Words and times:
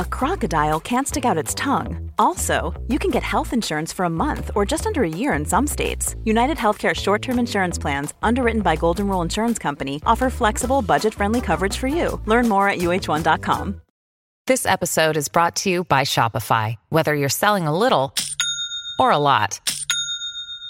a 0.00 0.04
crocodile 0.04 0.80
can't 0.80 1.06
stick 1.06 1.24
out 1.26 1.42
its 1.42 1.54
tongue. 1.54 2.10
Also, 2.18 2.72
you 2.88 2.98
can 2.98 3.10
get 3.10 3.22
health 3.22 3.52
insurance 3.52 3.92
for 3.92 4.04
a 4.04 4.10
month 4.10 4.50
or 4.54 4.64
just 4.64 4.86
under 4.86 5.02
a 5.02 5.08
year 5.08 5.32
in 5.34 5.44
some 5.44 5.66
states. 5.66 6.16
United 6.24 6.56
Healthcare 6.56 6.94
short 6.94 7.22
term 7.22 7.38
insurance 7.38 7.78
plans, 7.78 8.14
underwritten 8.22 8.62
by 8.62 8.76
Golden 8.76 9.06
Rule 9.06 9.22
Insurance 9.22 9.58
Company, 9.58 10.00
offer 10.06 10.30
flexible, 10.30 10.82
budget 10.82 11.14
friendly 11.14 11.40
coverage 11.40 11.76
for 11.76 11.88
you. 11.88 12.20
Learn 12.26 12.48
more 12.48 12.68
at 12.68 12.78
uh1.com. 12.78 13.80
This 14.46 14.66
episode 14.66 15.16
is 15.16 15.28
brought 15.28 15.54
to 15.56 15.70
you 15.70 15.84
by 15.84 16.02
Shopify. 16.02 16.76
Whether 16.88 17.14
you're 17.14 17.28
selling 17.28 17.66
a 17.66 17.78
little 17.78 18.14
or 18.98 19.10
a 19.10 19.18
lot, 19.18 19.60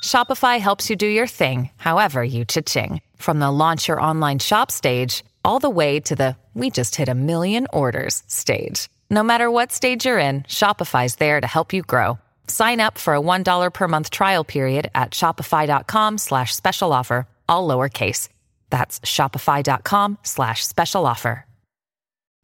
Shopify 0.05 0.59
helps 0.59 0.91
you 0.91 0.97
do 0.97 1.07
your 1.07 1.27
thing, 1.27 1.71
however 1.77 2.23
you 2.23 2.45
cha-ching. 2.45 3.01
From 3.17 3.39
the 3.39 3.51
launch 3.51 3.89
your 3.89 4.01
online 4.01 4.41
shop 4.41 4.71
stage 4.71 5.25
all 5.45 5.61
the 5.61 5.71
way 5.71 6.01
to 6.01 6.15
the 6.15 6.37
we 6.55 6.69
just 6.71 6.97
hit 6.97 7.09
a 7.09 7.15
million 7.15 7.67
orders 7.73 8.23
stage. 8.27 8.89
No 9.13 9.23
matter 9.25 9.51
what 9.51 9.73
stage 9.73 10.05
you're 10.05 10.21
in, 10.21 10.43
Shopify's 10.43 11.17
there 11.17 11.41
to 11.41 11.47
help 11.47 11.73
you 11.73 11.83
grow. 11.83 12.19
Sign 12.47 12.79
up 12.81 12.97
for 12.97 13.15
a 13.15 13.21
$1 13.21 13.75
per 13.75 13.89
month 13.89 14.11
trial 14.11 14.45
period 14.45 14.89
at 14.95 15.11
shopify.com 15.11 16.19
slash 16.19 16.55
special 16.55 16.93
offer, 16.93 17.27
all 17.49 17.67
lowercase. 17.67 18.29
That's 18.71 19.01
shopify.com 19.01 20.19
slash 20.23 20.65
special 20.67 21.07
offer. 21.07 21.45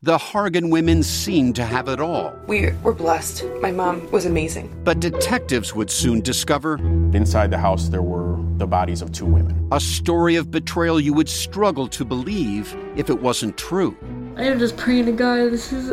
The 0.03 0.19
Hargan 0.19 0.71
women 0.71 1.03
seemed 1.03 1.57
to 1.57 1.65
have 1.65 1.89
it 1.89 2.01
all. 2.01 2.33
We 2.47 2.71
were 2.83 2.93
blessed. 2.95 3.45
My 3.61 3.71
mom 3.73 4.09
was 4.11 4.27
amazing. 4.27 4.71
But 4.85 5.01
detectives 5.01 5.75
would 5.75 5.91
soon 5.91 6.21
discover 6.21 6.79
Inside 7.15 7.51
the 7.51 7.59
house, 7.59 7.89
there 7.89 8.03
were 8.03 8.37
the 8.59 8.67
bodies 8.67 9.01
of 9.03 9.11
two 9.13 9.25
women. 9.25 9.69
a 9.73 9.81
story 9.81 10.37
of 10.37 10.51
betrayal 10.51 11.01
you 11.01 11.15
would 11.15 11.29
struggle 11.29 11.89
to 11.89 12.05
believe 12.05 12.77
if 12.97 13.09
it 13.09 13.21
wasn't 13.23 13.57
true. 13.57 13.97
I 14.37 14.43
am 14.43 14.59
just 14.59 14.77
praying 14.77 15.07
to 15.07 15.13
God. 15.13 15.51
This 15.51 15.73
is 15.73 15.93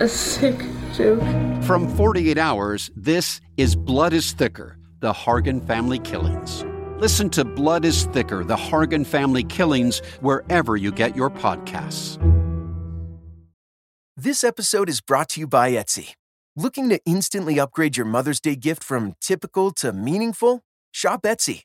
a 0.00 0.08
sick 0.08 0.58
joke. 0.94 1.20
From 1.62 1.94
48 1.94 2.38
Hours, 2.38 2.90
this 2.96 3.42
is 3.58 3.76
Blood 3.76 4.14
is 4.14 4.32
Thicker 4.32 4.78
The 5.00 5.12
Hargan 5.12 5.66
Family 5.66 5.98
Killings. 5.98 6.64
Listen 6.96 7.28
to 7.30 7.44
Blood 7.44 7.84
is 7.84 8.04
Thicker 8.06 8.44
The 8.44 8.56
Hargan 8.56 9.04
Family 9.04 9.44
Killings 9.44 9.98
wherever 10.22 10.74
you 10.74 10.90
get 10.90 11.14
your 11.14 11.28
podcasts. 11.28 12.16
This 14.16 14.42
episode 14.42 14.88
is 14.88 15.02
brought 15.02 15.28
to 15.30 15.40
you 15.40 15.46
by 15.46 15.72
Etsy. 15.72 16.14
Looking 16.56 16.88
to 16.88 17.00
instantly 17.04 17.60
upgrade 17.60 17.98
your 17.98 18.06
Mother's 18.06 18.40
Day 18.40 18.56
gift 18.56 18.82
from 18.82 19.16
typical 19.20 19.70
to 19.72 19.92
meaningful? 19.92 20.62
Shop 20.92 21.22
Etsy. 21.24 21.64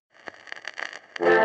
Hello, 1.21 1.35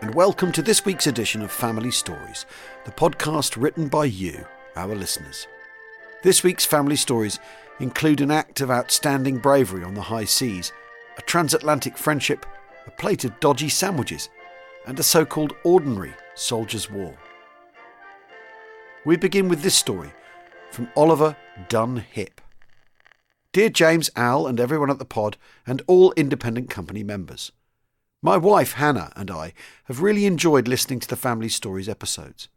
and 0.00 0.14
welcome 0.14 0.50
to 0.50 0.62
this 0.62 0.84
week's 0.84 1.06
edition 1.06 1.42
of 1.42 1.52
Family 1.52 1.92
Stories, 1.92 2.44
the 2.84 2.90
podcast 2.90 3.60
written 3.60 3.86
by 3.86 4.06
you, 4.06 4.44
our 4.74 4.96
listeners. 4.96 5.46
This 6.24 6.42
week's 6.42 6.64
family 6.64 6.96
stories 6.96 7.38
include 7.78 8.20
an 8.20 8.32
act 8.32 8.60
of 8.60 8.70
outstanding 8.72 9.38
bravery 9.38 9.84
on 9.84 9.94
the 9.94 10.02
high 10.02 10.24
seas, 10.24 10.72
a 11.18 11.22
transatlantic 11.22 11.96
friendship, 11.96 12.44
a 12.86 12.90
plate 12.90 13.24
of 13.24 13.38
dodgy 13.38 13.68
sandwiches, 13.68 14.28
and 14.86 14.98
a 14.98 15.02
so 15.02 15.24
called 15.24 15.54
ordinary 15.64 16.14
soldier's 16.34 16.90
war. 16.90 17.16
We 19.04 19.16
begin 19.16 19.48
with 19.48 19.62
this 19.62 19.74
story 19.74 20.12
from 20.70 20.88
Oliver 20.96 21.36
Dunn 21.68 22.04
Hip. 22.12 22.40
Dear 23.52 23.68
James, 23.68 24.10
Al, 24.14 24.46
and 24.46 24.60
everyone 24.60 24.90
at 24.90 24.98
the 24.98 25.04
pod, 25.04 25.36
and 25.66 25.82
all 25.86 26.12
independent 26.12 26.70
company 26.70 27.02
members. 27.02 27.50
My 28.22 28.36
wife 28.36 28.74
Hannah 28.74 29.12
and 29.16 29.30
I 29.30 29.54
have 29.84 30.02
really 30.02 30.26
enjoyed 30.26 30.68
listening 30.68 31.00
to 31.00 31.08
the 31.08 31.16
Family 31.16 31.48
Stories 31.48 31.88
episodes. 31.88 32.48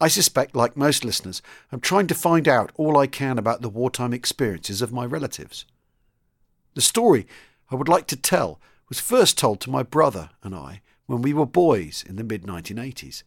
I 0.00 0.08
suspect, 0.08 0.54
like 0.54 0.76
most 0.76 1.04
listeners, 1.04 1.42
I'm 1.72 1.80
trying 1.80 2.06
to 2.08 2.14
find 2.14 2.46
out 2.46 2.72
all 2.74 2.98
I 2.98 3.06
can 3.06 3.38
about 3.38 3.62
the 3.62 3.68
wartime 3.68 4.12
experiences 4.12 4.82
of 4.82 4.92
my 4.92 5.04
relatives. 5.04 5.64
The 6.74 6.80
story 6.80 7.26
I 7.70 7.74
would 7.74 7.88
like 7.88 8.06
to 8.08 8.16
tell 8.16 8.60
was 8.88 9.00
first 9.00 9.38
told 9.38 9.60
to 9.60 9.70
my 9.70 9.82
brother 9.82 10.30
and 10.42 10.54
I 10.54 10.82
when 11.08 11.22
we 11.22 11.32
were 11.32 11.46
boys 11.46 12.04
in 12.06 12.16
the 12.16 12.22
mid 12.22 12.42
1980s. 12.42 13.22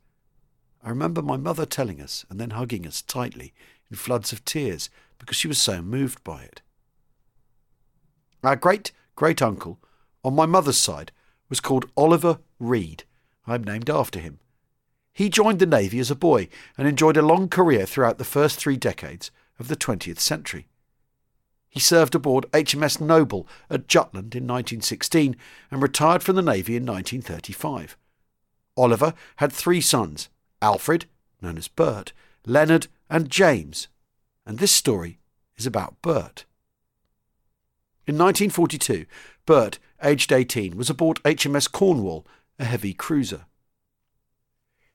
I 0.84 0.90
remember 0.90 1.22
my 1.22 1.36
mother 1.36 1.66
telling 1.66 2.00
us 2.00 2.26
and 2.30 2.40
then 2.40 2.52
hugging 2.52 2.86
us 2.86 3.02
tightly 3.02 3.54
in 3.90 3.98
floods 3.98 4.32
of 4.32 4.46
tears 4.46 4.90
because 5.18 5.36
she 5.36 5.48
was 5.48 5.58
so 5.58 5.82
moved 5.82 6.24
by 6.24 6.44
it. 6.44 6.62
Our 8.44 8.56
great 8.56 8.92
great 9.16 9.42
uncle, 9.42 9.80
on 10.24 10.36
my 10.36 10.46
mother's 10.46 10.78
side, 10.78 11.12
was 11.50 11.60
called 11.60 11.90
Oliver 11.98 12.38
Reed. 12.60 13.04
I'm 13.48 13.64
named 13.64 13.90
after 13.90 14.20
him. 14.20 14.40
He 15.12 15.30
joined 15.30 15.58
the 15.58 15.66
Navy 15.66 16.00
as 16.00 16.12
a 16.12 16.16
boy 16.16 16.50
and 16.78 16.88
enjoyed 16.88 17.18
a 17.18 17.24
long 17.24 17.50
career 17.50 17.88
throughout 17.88 18.20
the 18.20 18.24
first 18.24 18.60
three 18.60 18.78
decades 18.78 19.32
of 19.60 19.68
the 19.68 19.76
20th 19.76 20.20
century. 20.20 20.68
He 21.72 21.80
served 21.80 22.14
aboard 22.14 22.52
HMS 22.52 23.00
Noble 23.00 23.48
at 23.70 23.88
Jutland 23.88 24.36
in 24.36 24.44
1916 24.44 25.38
and 25.72 25.82
retired 25.82 26.22
from 26.22 26.36
the 26.36 26.42
Navy 26.42 26.76
in 26.76 26.86
1935. 26.86 27.98
Oliver 28.76 29.14
had 29.38 29.54
three 29.54 29.80
sons 29.80 30.28
Alfred, 30.62 31.06
known 31.42 31.58
as 31.58 31.70
Bert, 31.70 32.12
Leonard, 32.46 32.88
and 33.10 33.30
James, 33.30 33.88
and 34.46 34.60
this 34.60 34.72
story 34.74 35.20
is 35.56 35.66
about 35.66 36.02
Bert. 36.02 36.44
In 38.06 38.18
1942, 38.18 39.06
Bert, 39.46 39.80
aged 40.04 40.34
18, 40.34 40.76
was 40.76 40.90
aboard 40.90 41.24
HMS 41.24 41.72
Cornwall, 41.72 42.28
a 42.60 42.66
heavy 42.66 42.94
cruiser. 42.94 43.46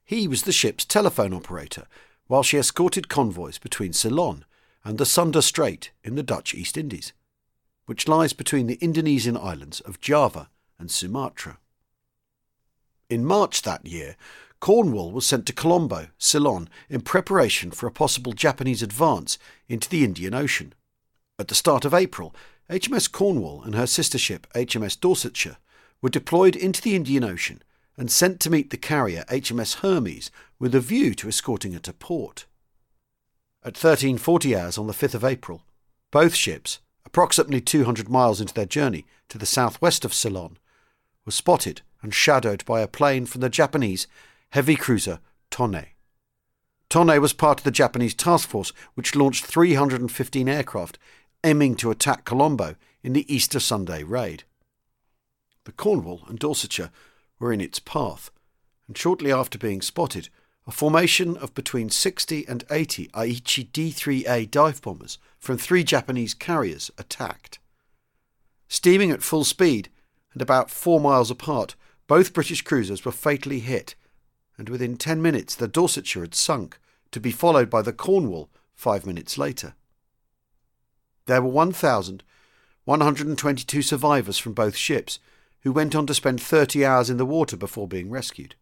He 0.05 0.27
was 0.27 0.43
the 0.43 0.51
ship's 0.51 0.85
telephone 0.85 1.33
operator 1.33 1.87
while 2.27 2.43
she 2.43 2.57
escorted 2.57 3.09
convoys 3.09 3.57
between 3.57 3.93
Ceylon 3.93 4.45
and 4.87 4.99
the 4.99 5.05
Sunda 5.05 5.41
Strait 5.41 5.91
in 6.01 6.15
the 6.15 6.23
Dutch 6.23 6.53
East 6.55 6.77
Indies, 6.77 7.11
which 7.87 8.07
lies 8.07 8.31
between 8.31 8.67
the 8.67 8.77
Indonesian 8.79 9.35
islands 9.35 9.81
of 9.81 9.99
Java 9.99 10.49
and 10.79 10.89
Sumatra. 10.89 11.57
In 13.09 13.25
March 13.25 13.63
that 13.63 13.85
year, 13.85 14.15
Cornwall 14.61 15.11
was 15.11 15.25
sent 15.25 15.45
to 15.47 15.51
Colombo, 15.51 16.07
Ceylon, 16.17 16.69
in 16.87 17.01
preparation 17.01 17.69
for 17.69 17.85
a 17.85 17.91
possible 17.91 18.31
Japanese 18.31 18.81
advance 18.81 19.37
into 19.67 19.89
the 19.89 20.05
Indian 20.05 20.33
Ocean. 20.33 20.73
At 21.37 21.49
the 21.49 21.53
start 21.53 21.83
of 21.83 21.93
April, 21.93 22.33
HMS 22.69 23.11
Cornwall 23.11 23.63
and 23.63 23.75
her 23.75 23.87
sister 23.87 24.17
ship 24.17 24.47
HMS 24.55 24.97
Dorsetshire 24.97 25.57
were 26.01 26.07
deployed 26.07 26.55
into 26.55 26.81
the 26.81 26.95
Indian 26.95 27.25
Ocean 27.25 27.61
and 27.97 28.09
sent 28.09 28.39
to 28.39 28.49
meet 28.49 28.69
the 28.69 28.77
carrier 28.77 29.25
HMS 29.27 29.79
Hermes 29.79 30.31
with 30.59 30.73
a 30.73 30.79
view 30.79 31.13
to 31.15 31.27
escorting 31.27 31.73
her 31.73 31.79
to 31.79 31.91
port. 31.91 32.45
At 33.67 33.73
1340 33.73 34.55
hours 34.55 34.77
on 34.77 34.87
the 34.87 34.93
5th 34.93 35.13
of 35.13 35.25
April, 35.25 35.61
both 36.09 36.33
ships, 36.33 36.79
approximately 37.05 37.59
200 37.59 38.07
miles 38.07 38.39
into 38.39 38.53
their 38.53 38.65
journey 38.65 39.05
to 39.27 39.37
the 39.37 39.45
southwest 39.45 40.05
of 40.05 40.13
Ceylon, 40.13 40.57
were 41.25 41.33
spotted 41.33 41.81
and 42.01 42.13
shadowed 42.13 42.63
by 42.63 42.79
a 42.79 42.87
plane 42.87 43.25
from 43.25 43.41
the 43.41 43.49
Japanese 43.49 44.07
heavy 44.51 44.77
cruiser 44.77 45.19
Tone. 45.51 45.87
Tone 46.87 47.19
was 47.19 47.33
part 47.33 47.59
of 47.59 47.65
the 47.65 47.71
Japanese 47.71 48.13
task 48.13 48.47
force 48.47 48.71
which 48.93 49.17
launched 49.17 49.45
315 49.45 50.47
aircraft 50.47 50.97
aiming 51.43 51.75
to 51.75 51.91
attack 51.91 52.23
Colombo 52.23 52.77
in 53.03 53.11
the 53.11 53.25
Easter 53.27 53.59
Sunday 53.59 54.01
raid. 54.01 54.45
The 55.65 55.73
Cornwall 55.73 56.21
and 56.29 56.39
Dorsetshire 56.39 56.91
were 57.37 57.51
in 57.51 57.59
its 57.59 57.79
path, 57.79 58.31
and 58.87 58.97
shortly 58.97 59.29
after 59.29 59.57
being 59.57 59.81
spotted, 59.81 60.29
a 60.67 60.71
formation 60.71 61.37
of 61.37 61.53
between 61.53 61.89
60 61.89 62.45
and 62.45 62.65
80 62.69 63.07
Aichi 63.09 63.71
D3A 63.71 64.51
dive 64.51 64.81
bombers 64.81 65.17
from 65.39 65.57
three 65.57 65.85
Japanese 65.85 66.33
carriers 66.33 66.91
attacked. 66.97 67.59
Steaming 68.67 69.11
at 69.11 69.23
full 69.23 69.45
speed 69.45 69.87
and 70.33 70.41
about 70.41 70.69
four 70.69 70.99
miles 70.99 71.31
apart, 71.31 71.75
both 72.05 72.33
British 72.33 72.63
cruisers 72.63 73.05
were 73.05 73.13
fatally 73.13 73.59
hit, 73.59 73.95
and 74.57 74.67
within 74.67 74.97
10 74.97 75.21
minutes 75.21 75.55
the 75.55 75.69
Dorsetshire 75.69 76.23
had 76.23 76.35
sunk, 76.35 76.77
to 77.11 77.21
be 77.21 77.31
followed 77.31 77.69
by 77.69 77.81
the 77.81 77.93
Cornwall 77.93 78.49
five 78.75 79.05
minutes 79.05 79.37
later. 79.37 79.73
There 81.27 81.41
were 81.41 81.47
1,122 81.47 83.81
survivors 83.81 84.37
from 84.37 84.51
both 84.51 84.75
ships, 84.75 85.19
who 85.61 85.71
went 85.71 85.95
on 85.95 86.05
to 86.07 86.13
spend 86.13 86.41
30 86.41 86.85
hours 86.85 87.09
in 87.09 87.15
the 87.15 87.25
water 87.25 87.55
before 87.55 87.87
being 87.87 88.09
rescued. 88.09 88.55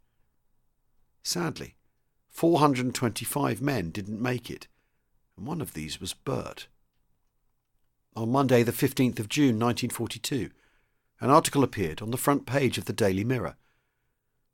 Sadly, 1.24 1.74
425 2.36 3.62
men 3.62 3.92
didn't 3.92 4.22
make 4.22 4.52
it, 4.52 4.68
and 5.38 5.48
one 5.48 5.62
of 5.62 5.74
these 5.74 6.02
was 6.02 6.14
Bert. 6.14 6.68
On 8.14 8.30
Monday, 8.30 8.62
the 8.62 8.74
15th 8.74 9.20
of 9.20 9.30
June 9.30 9.58
1942, 9.58 10.50
an 11.22 11.30
article 11.30 11.64
appeared 11.64 12.02
on 12.02 12.12
the 12.12 12.18
front 12.18 12.46
page 12.46 12.78
of 12.78 12.84
the 12.86 12.92
Daily 12.92 13.24
Mirror. 13.24 13.56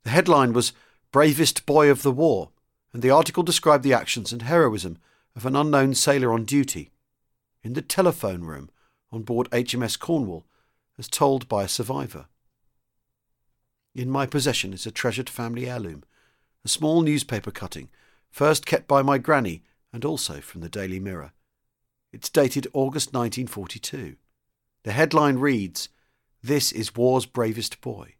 The 0.04 0.10
headline 0.10 0.52
was 0.52 0.72
Bravest 1.10 1.66
Boy 1.66 1.90
of 1.90 2.02
the 2.02 2.12
War, 2.12 2.50
and 2.92 3.02
the 3.02 3.10
article 3.10 3.42
described 3.42 3.82
the 3.82 3.94
actions 3.94 4.30
and 4.30 4.42
heroism 4.42 4.98
of 5.34 5.44
an 5.44 5.56
unknown 5.56 5.94
sailor 5.94 6.32
on 6.32 6.44
duty 6.44 6.92
in 7.64 7.72
the 7.72 7.82
telephone 7.82 8.42
room 8.42 8.70
on 9.10 9.22
board 9.22 9.50
HMS 9.50 9.98
Cornwall, 9.98 10.46
as 10.98 11.08
told 11.08 11.48
by 11.48 11.64
a 11.64 11.68
survivor. 11.68 12.26
In 13.92 14.08
my 14.08 14.24
possession 14.24 14.72
is 14.72 14.86
a 14.86 14.92
treasured 14.92 15.28
family 15.28 15.68
heirloom, 15.68 16.04
a 16.64 16.68
small 16.68 17.02
newspaper 17.02 17.50
cutting, 17.50 17.90
first 18.30 18.66
kept 18.66 18.86
by 18.86 19.02
my 19.02 19.18
granny 19.18 19.62
and 19.92 20.04
also 20.04 20.40
from 20.40 20.60
the 20.60 20.68
Daily 20.68 21.00
Mirror. 21.00 21.32
It's 22.12 22.28
dated 22.28 22.66
August 22.72 23.12
1942. 23.12 24.16
The 24.84 24.92
headline 24.92 25.38
reads, 25.38 25.88
This 26.42 26.72
is 26.72 26.94
War's 26.94 27.26
Bravest 27.26 27.80
Boy. 27.80 28.14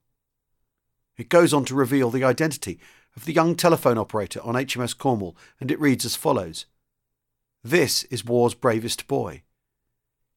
It 1.16 1.28
goes 1.28 1.52
on 1.52 1.64
to 1.66 1.74
reveal 1.74 2.10
the 2.10 2.24
identity 2.24 2.80
of 3.16 3.24
the 3.26 3.32
young 3.32 3.54
telephone 3.54 3.98
operator 3.98 4.40
on 4.42 4.54
HMS 4.54 4.96
Cornwall, 4.96 5.36
and 5.60 5.70
it 5.70 5.80
reads 5.80 6.04
as 6.04 6.16
follows 6.16 6.66
This 7.62 8.04
is 8.04 8.24
War's 8.24 8.54
Bravest 8.54 9.06
Boy. 9.06 9.42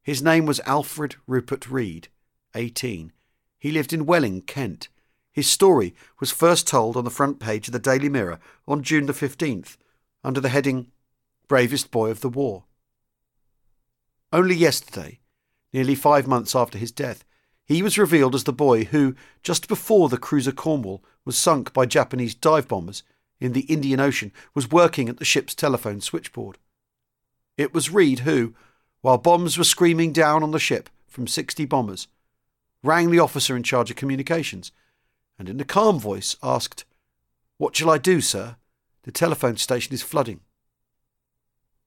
His 0.03 0.21
name 0.21 0.45
was 0.45 0.59
Alfred 0.65 1.15
Rupert 1.25 1.69
Reed, 1.69 2.09
18. 2.53 3.11
He 3.57 3.71
lived 3.71 3.93
in 3.93 4.05
Welling, 4.05 4.41
Kent. 4.41 4.89
His 5.35 5.49
story 5.49 5.93
was 6.21 6.31
first 6.31 6.65
told 6.65 6.95
on 6.95 7.03
the 7.03 7.09
front 7.09 7.41
page 7.41 7.67
of 7.67 7.73
the 7.73 7.79
Daily 7.79 8.07
Mirror 8.07 8.39
on 8.69 8.83
June 8.83 9.05
the 9.05 9.11
15th, 9.11 9.75
under 10.23 10.39
the 10.39 10.47
heading 10.47 10.93
Bravest 11.49 11.91
Boy 11.91 12.09
of 12.09 12.21
the 12.21 12.29
War. 12.29 12.63
Only 14.31 14.55
yesterday, 14.55 15.19
nearly 15.73 15.93
five 15.93 16.25
months 16.25 16.55
after 16.55 16.77
his 16.77 16.93
death, 16.93 17.25
he 17.65 17.83
was 17.83 17.97
revealed 17.97 18.33
as 18.33 18.45
the 18.45 18.53
boy 18.53 18.85
who, 18.85 19.13
just 19.43 19.67
before 19.67 20.07
the 20.07 20.17
cruiser 20.17 20.53
Cornwall 20.53 21.03
was 21.25 21.37
sunk 21.37 21.73
by 21.73 21.85
Japanese 21.85 22.33
dive 22.33 22.69
bombers 22.69 23.03
in 23.37 23.51
the 23.51 23.61
Indian 23.61 23.99
Ocean, 23.99 24.31
was 24.53 24.71
working 24.71 25.09
at 25.09 25.17
the 25.17 25.25
ship's 25.25 25.53
telephone 25.53 25.99
switchboard. 25.99 26.59
It 27.57 27.73
was 27.73 27.91
Reed 27.91 28.19
who, 28.19 28.55
while 29.01 29.17
bombs 29.17 29.57
were 29.57 29.65
screaming 29.65 30.13
down 30.13 30.43
on 30.43 30.51
the 30.51 30.59
ship 30.59 30.89
from 31.09 31.27
60 31.27 31.65
bombers, 31.65 32.07
rang 32.81 33.11
the 33.11 33.19
officer 33.19 33.57
in 33.57 33.63
charge 33.63 33.89
of 33.89 33.97
communications 33.97 34.71
and 35.37 35.49
in 35.49 35.59
a 35.59 35.65
calm 35.65 35.99
voice 35.99 36.35
asked, 36.41 36.85
What 37.57 37.75
shall 37.75 37.89
I 37.89 37.97
do, 37.97 38.21
sir? 38.21 38.57
The 39.03 39.11
telephone 39.11 39.57
station 39.57 39.93
is 39.93 40.01
flooding. 40.01 40.41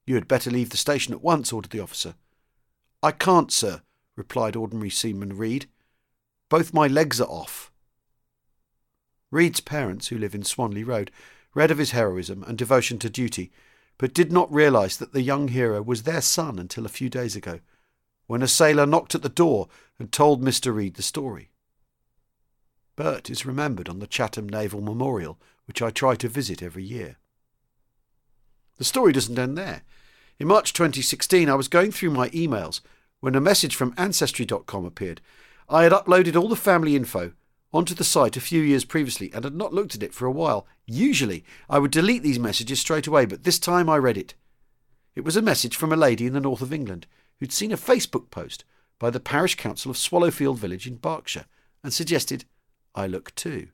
You 0.05 0.15
had 0.15 0.27
better 0.27 0.49
leave 0.49 0.69
the 0.69 0.77
station 0.77 1.13
at 1.13 1.21
once, 1.21 1.51
ordered 1.53 1.71
the 1.71 1.81
officer. 1.81 2.15
I 3.03 3.11
can't, 3.11 3.51
sir, 3.51 3.81
replied 4.15 4.55
Ordinary 4.55 4.89
Seaman 4.89 5.37
Reed. 5.37 5.67
Both 6.49 6.73
my 6.73 6.87
legs 6.87 7.21
are 7.21 7.27
off. 7.27 7.71
Reed's 9.31 9.59
parents, 9.59 10.07
who 10.07 10.17
live 10.17 10.33
in 10.33 10.43
Swanley 10.43 10.83
Road, 10.83 11.11
read 11.53 11.71
of 11.71 11.77
his 11.77 11.91
heroism 11.91 12.43
and 12.43 12.57
devotion 12.57 12.97
to 12.99 13.09
duty, 13.09 13.51
but 13.97 14.13
did 14.13 14.31
not 14.31 14.51
realise 14.51 14.97
that 14.97 15.13
the 15.13 15.21
young 15.21 15.49
hero 15.49 15.81
was 15.81 16.03
their 16.03 16.21
son 16.21 16.57
until 16.57 16.85
a 16.85 16.89
few 16.89 17.09
days 17.09 17.35
ago, 17.35 17.59
when 18.27 18.41
a 18.41 18.47
sailor 18.47 18.85
knocked 18.85 19.13
at 19.13 19.21
the 19.21 19.29
door 19.29 19.67
and 19.99 20.11
told 20.11 20.41
Mr. 20.41 20.73
Reed 20.73 20.95
the 20.95 21.01
story. 21.01 21.51
Bert 22.99 23.29
is 23.29 23.45
remembered 23.45 23.87
on 23.87 23.99
the 23.99 24.07
Chatham 24.07 24.49
Naval 24.49 24.81
Memorial, 24.81 25.39
which 25.67 25.81
I 25.81 25.89
try 25.89 26.15
to 26.15 26.27
visit 26.27 26.61
every 26.61 26.83
year. 26.83 27.15
The 28.77 28.83
story 28.83 29.13
doesn't 29.13 29.39
end 29.39 29.57
there. 29.57 29.83
In 30.37 30.47
March 30.47 30.73
2016, 30.73 31.49
I 31.49 31.55
was 31.55 31.69
going 31.69 31.93
through 31.93 32.09
my 32.09 32.27
emails 32.31 32.81
when 33.21 33.35
a 33.35 33.39
message 33.39 33.73
from 33.73 33.93
Ancestry.com 33.97 34.83
appeared. 34.83 35.21
I 35.69 35.83
had 35.83 35.93
uploaded 35.93 36.35
all 36.35 36.49
the 36.49 36.57
family 36.57 36.97
info 36.97 37.31
onto 37.71 37.95
the 37.95 38.03
site 38.03 38.35
a 38.35 38.41
few 38.41 38.61
years 38.61 38.83
previously 38.83 39.31
and 39.33 39.45
had 39.45 39.55
not 39.55 39.73
looked 39.73 39.95
at 39.95 40.03
it 40.03 40.13
for 40.13 40.25
a 40.25 40.31
while. 40.31 40.67
Usually, 40.85 41.45
I 41.69 41.79
would 41.79 41.91
delete 41.91 42.23
these 42.23 42.37
messages 42.37 42.81
straight 42.81 43.07
away, 43.07 43.25
but 43.25 43.45
this 43.45 43.59
time 43.59 43.89
I 43.89 43.95
read 43.95 44.17
it. 44.17 44.33
It 45.15 45.23
was 45.23 45.37
a 45.37 45.41
message 45.41 45.77
from 45.77 45.93
a 45.93 45.95
lady 45.95 46.25
in 46.25 46.33
the 46.33 46.41
north 46.41 46.61
of 46.61 46.73
England 46.73 47.07
who'd 47.39 47.53
seen 47.53 47.71
a 47.71 47.77
Facebook 47.77 48.29
post 48.29 48.65
by 48.99 49.09
the 49.09 49.21
parish 49.21 49.55
council 49.55 49.89
of 49.89 49.95
Swallowfield 49.97 50.59
Village 50.59 50.85
in 50.85 50.97
Berkshire 50.97 51.45
and 51.81 51.93
suggested 51.93 52.43
I 52.99 53.07
look 53.07 53.33
too. 53.33 53.69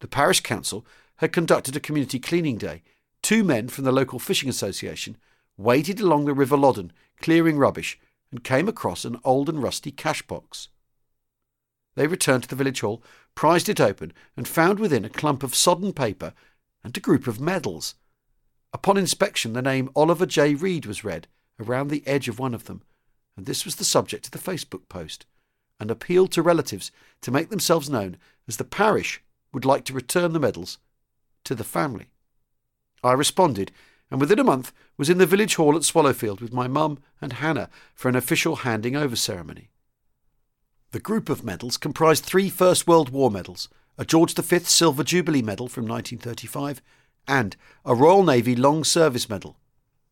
The 0.00 0.06
parish 0.06 0.40
council 0.40 0.84
had 1.16 1.32
conducted 1.32 1.74
a 1.74 1.80
community 1.80 2.18
cleaning 2.18 2.58
day. 2.58 2.82
Two 3.22 3.42
men 3.42 3.68
from 3.68 3.84
the 3.84 3.92
local 3.92 4.18
fishing 4.18 4.50
association 4.50 5.16
waded 5.56 5.98
along 5.98 6.26
the 6.26 6.34
River 6.34 6.58
Loddon, 6.58 6.92
clearing 7.22 7.56
rubbish, 7.56 7.98
and 8.30 8.44
came 8.44 8.68
across 8.68 9.06
an 9.06 9.18
old 9.24 9.48
and 9.48 9.62
rusty 9.62 9.90
cash 9.90 10.20
box. 10.20 10.68
They 11.94 12.06
returned 12.06 12.42
to 12.42 12.48
the 12.50 12.56
village 12.56 12.82
hall, 12.82 13.02
prized 13.34 13.70
it 13.70 13.80
open, 13.80 14.12
and 14.36 14.46
found 14.46 14.78
within 14.78 15.06
a 15.06 15.10
clump 15.10 15.42
of 15.42 15.54
sodden 15.54 15.94
paper 15.94 16.34
and 16.84 16.94
a 16.94 17.00
group 17.00 17.26
of 17.26 17.40
medals. 17.40 17.94
Upon 18.74 18.98
inspection, 18.98 19.54
the 19.54 19.62
name 19.62 19.88
Oliver 19.96 20.26
J. 20.26 20.54
Reed 20.54 20.84
was 20.84 21.02
read 21.02 21.28
around 21.58 21.88
the 21.88 22.06
edge 22.06 22.28
of 22.28 22.38
one 22.38 22.52
of 22.52 22.64
them, 22.64 22.82
and 23.38 23.46
this 23.46 23.64
was 23.64 23.76
the 23.76 23.84
subject 23.84 24.26
of 24.26 24.32
the 24.32 24.50
Facebook 24.50 24.86
post 24.90 25.24
and 25.82 25.90
appealed 25.90 26.30
to 26.30 26.42
relatives 26.42 26.92
to 27.20 27.32
make 27.32 27.50
themselves 27.50 27.90
known 27.90 28.16
as 28.46 28.56
the 28.56 28.64
parish 28.64 29.20
would 29.52 29.64
like 29.64 29.84
to 29.84 29.92
return 29.92 30.32
the 30.32 30.38
medals 30.38 30.78
to 31.42 31.56
the 31.56 31.64
family. 31.64 32.06
I 33.02 33.12
responded, 33.12 33.72
and 34.08 34.20
within 34.20 34.38
a 34.38 34.44
month 34.44 34.72
was 34.96 35.10
in 35.10 35.18
the 35.18 35.26
village 35.26 35.56
hall 35.56 35.74
at 35.74 35.82
Swallowfield 35.82 36.40
with 36.40 36.52
my 36.52 36.68
mum 36.68 37.00
and 37.20 37.32
Hannah 37.32 37.68
for 37.96 38.08
an 38.08 38.14
official 38.14 38.56
handing 38.56 38.94
over 38.94 39.16
ceremony. 39.16 39.70
The 40.92 41.00
group 41.00 41.28
of 41.28 41.42
medals 41.42 41.76
comprised 41.76 42.24
three 42.24 42.48
First 42.48 42.86
World 42.86 43.08
War 43.08 43.28
medals, 43.28 43.68
a 43.98 44.04
George 44.04 44.34
V 44.34 44.60
Silver 44.60 45.02
Jubilee 45.02 45.42
Medal 45.42 45.66
from 45.66 45.84
1935, 45.88 46.80
and 47.26 47.56
a 47.84 47.94
Royal 47.94 48.22
Navy 48.22 48.54
Long 48.54 48.84
Service 48.84 49.28
Medal. 49.28 49.56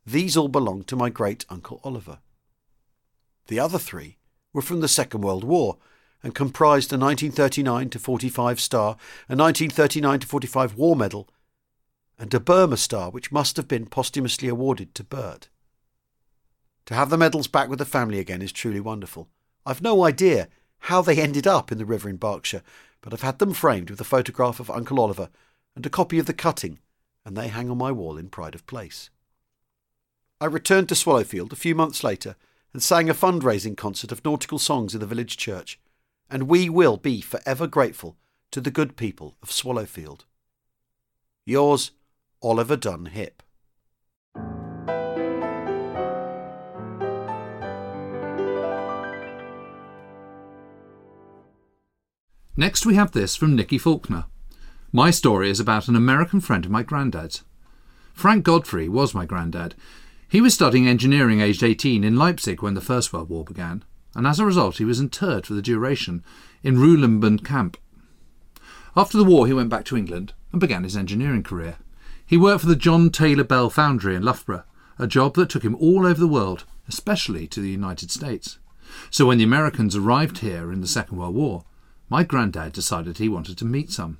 These 0.05 0.37
all 0.37 0.49
belonged 0.49 0.89
to 0.89 0.97
my 0.97 1.11
great 1.11 1.47
uncle 1.49 1.81
Oliver. 1.85 2.19
The 3.47 3.61
other 3.61 3.79
three 3.79 4.17
were 4.53 4.63
from 4.63 4.81
the 4.81 4.89
Second 4.89 5.21
World 5.23 5.45
War 5.45 5.79
and 6.23 6.35
comprised 6.35 6.93
a 6.93 6.99
1939 6.99 7.91
to 7.91 7.99
45 7.99 8.61
star, 8.61 8.91
a 9.29 9.37
1939 9.37 10.21
to 10.21 10.27
45 10.27 10.75
War 10.75 10.97
Medal, 10.97 11.29
and 12.19 12.33
a 12.35 12.41
Burma 12.41 12.77
Star, 12.77 13.11
which 13.11 13.33
must 13.33 13.57
have 13.57 13.67
been 13.67 13.87
posthumously 13.87 14.49
awarded 14.49 14.95
to 14.95 15.05
Bert. 15.05 15.49
To 16.87 16.95
have 16.95 17.09
the 17.09 17.17
medals 17.17 17.47
back 17.47 17.69
with 17.69 17.79
the 17.79 17.85
family 17.85 18.19
again 18.19 18.43
is 18.43 18.53
truly 18.53 18.81
wonderful. 18.81 19.29
I've 19.65 19.83
no 19.83 20.05
idea 20.05 20.49
how 20.85 21.01
they 21.03 21.21
ended 21.21 21.47
up 21.47 21.73
in 21.73 21.79
the 21.79 21.87
river 21.87 22.09
in 22.09 22.17
Berkshire, 22.17 22.63
but 23.01 23.13
I've 23.13 23.23
had 23.23 23.39
them 23.39 23.55
framed 23.55 23.91
with 23.91 24.01
a 24.01 24.05
photograph 24.05 24.61
of 24.61 24.71
Uncle 24.71 25.01
Oliver 25.01 25.31
and 25.75 25.87
a 25.87 25.91
copy 25.91 26.19
of 26.19 26.27
the 26.27 26.35
cutting, 26.35 26.79
and 27.25 27.37
they 27.37 27.49
hang 27.49 27.71
on 27.71 27.79
my 27.79 27.93
wall 27.93 28.19
in 28.19 28.29
pride 28.29 28.55
of 28.55 28.67
place. 28.67 29.09
I 30.41 30.47
returned 30.47 30.89
to 30.89 30.95
Swallowfield 30.95 31.53
a 31.53 31.57
few 31.57 31.75
months 31.75 32.03
later 32.03 32.37
and 32.73 32.83
sang 32.83 33.11
a 33.11 33.15
fundraising 33.15 33.77
concert 33.77 34.13
of 34.13 34.25
nautical 34.25 34.59
songs 34.59 34.95
in 34.95 35.01
the 35.01 35.07
village 35.07 35.37
church, 35.37 35.81
and 36.31 36.45
we 36.45 36.69
will 36.69 36.97
be 36.97 37.21
forever 37.21 37.67
grateful 37.67 38.17
to 38.51 38.61
the 38.61 38.71
good 38.71 38.97
people 38.97 39.37
of 39.43 39.51
Swallowfield. 39.51 40.25
Yours, 41.45 41.93
Oliver 42.43 42.77
Dunn 42.77 43.07
Hip. 43.07 43.43
Next, 52.57 52.85
we 52.85 52.95
have 52.95 53.13
this 53.13 53.37
from 53.37 53.57
Nikki 53.57 53.79
Faulkner. 53.79 54.27
My 54.93 55.11
story 55.11 55.49
is 55.49 55.61
about 55.61 55.89
an 55.89 55.97
American 55.97 56.41
friend 56.41 56.65
of 56.65 56.71
my 56.71 56.83
granddad's. 56.83 57.43
Frank 58.13 58.45
Godfrey 58.45 58.87
was 58.89 59.15
my 59.15 59.25
granddad. 59.25 59.75
He 60.31 60.41
was 60.41 60.55
studying 60.55 60.87
engineering 60.87 61.41
aged 61.41 61.65
18 61.65 62.05
in 62.05 62.15
Leipzig 62.15 62.63
when 62.63 62.75
the 62.75 62.81
First 62.81 63.13
World 63.13 63.29
War 63.29 63.43
began, 63.43 63.83
and 64.15 64.29
as 64.29 64.39
a 64.39 64.47
result, 64.47 64.79
he 64.79 64.85
was 64.85 65.01
interred 65.01 65.45
for 65.45 65.55
the 65.55 65.61
duration 65.61 66.23
in 66.63 66.77
Ruhleben 66.77 67.45
camp. 67.45 67.77
After 68.95 69.19
the 69.19 69.25
war, 69.25 69.49
he 69.49 69.53
went 69.53 69.71
back 69.71 69.85
to 69.87 69.97
England 69.97 70.33
and 70.53 70.61
began 70.61 70.85
his 70.85 70.97
engineering 70.97 71.43
career. 71.43 71.79
He 72.25 72.37
worked 72.37 72.61
for 72.61 72.69
the 72.69 72.77
John 72.77 73.11
Taylor 73.11 73.43
Bell 73.43 73.71
Foundry 73.71 74.15
in 74.15 74.23
Loughborough, 74.23 74.63
a 75.01 75.09
job 75.09 75.35
that 75.35 75.51
took 75.51 75.65
him 75.65 75.75
all 75.75 76.07
over 76.07 76.21
the 76.21 76.29
world, 76.29 76.65
especially 76.87 77.49
to 77.49 77.61
the 77.61 77.71
United 77.71 78.13
States. 78.13 78.61
So 79.11 79.27
when 79.27 79.39
the 79.39 79.45
Americans 79.45 79.97
arrived 79.97 80.39
here 80.39 80.71
in 80.71 80.81
the 80.81 80.87
Second 80.87 81.19
World 81.19 81.35
War, 81.35 81.65
my 82.09 82.23
granddad 82.23 82.73
decided 82.73 83.19
he 83.19 83.29
wanted 83.29 83.59
to 83.59 83.65
meet 83.65 83.91
some. 83.91 84.19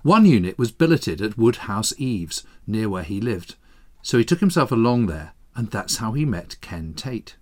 One 0.00 0.24
unit 0.24 0.58
was 0.58 0.72
billeted 0.72 1.20
at 1.20 1.36
Woodhouse 1.36 1.92
Eaves, 1.98 2.44
near 2.66 2.88
where 2.88 3.02
he 3.02 3.20
lived, 3.20 3.56
so 4.00 4.16
he 4.16 4.24
took 4.24 4.40
himself 4.40 4.72
along 4.72 5.04
there, 5.04 5.34
and 5.60 5.70
that's 5.70 5.98
how 5.98 6.12
he 6.12 6.24
met 6.24 6.58
Ken 6.62 6.94
Tate. 6.94 7.36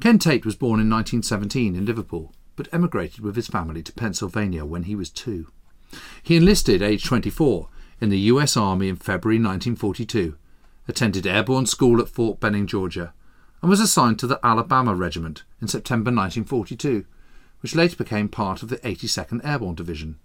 Ken 0.00 0.18
Tate 0.18 0.46
was 0.46 0.56
born 0.56 0.80
in 0.80 0.88
1917 0.88 1.76
in 1.76 1.84
Liverpool, 1.84 2.32
but 2.56 2.72
emigrated 2.72 3.20
with 3.20 3.36
his 3.36 3.48
family 3.48 3.82
to 3.82 3.92
Pennsylvania 3.92 4.64
when 4.64 4.84
he 4.84 4.96
was 4.96 5.10
two. 5.10 5.52
He 6.22 6.36
enlisted 6.36 6.80
aged 6.80 7.04
24 7.04 7.68
in 8.00 8.08
the 8.08 8.18
US 8.32 8.56
Army 8.56 8.88
in 8.88 8.96
February 8.96 9.36
1942, 9.36 10.38
attended 10.88 11.26
airborne 11.26 11.66
school 11.66 12.00
at 12.00 12.08
Fort 12.08 12.40
Benning, 12.40 12.66
Georgia, 12.66 13.12
and 13.60 13.68
was 13.68 13.78
assigned 13.78 14.18
to 14.20 14.26
the 14.26 14.40
Alabama 14.42 14.94
Regiment 14.94 15.42
in 15.60 15.68
September 15.68 16.08
1942, 16.08 17.04
which 17.60 17.74
later 17.74 17.96
became 17.96 18.30
part 18.30 18.62
of 18.62 18.70
the 18.70 18.78
82nd 18.78 19.44
Airborne 19.44 19.74
Division. 19.74 20.18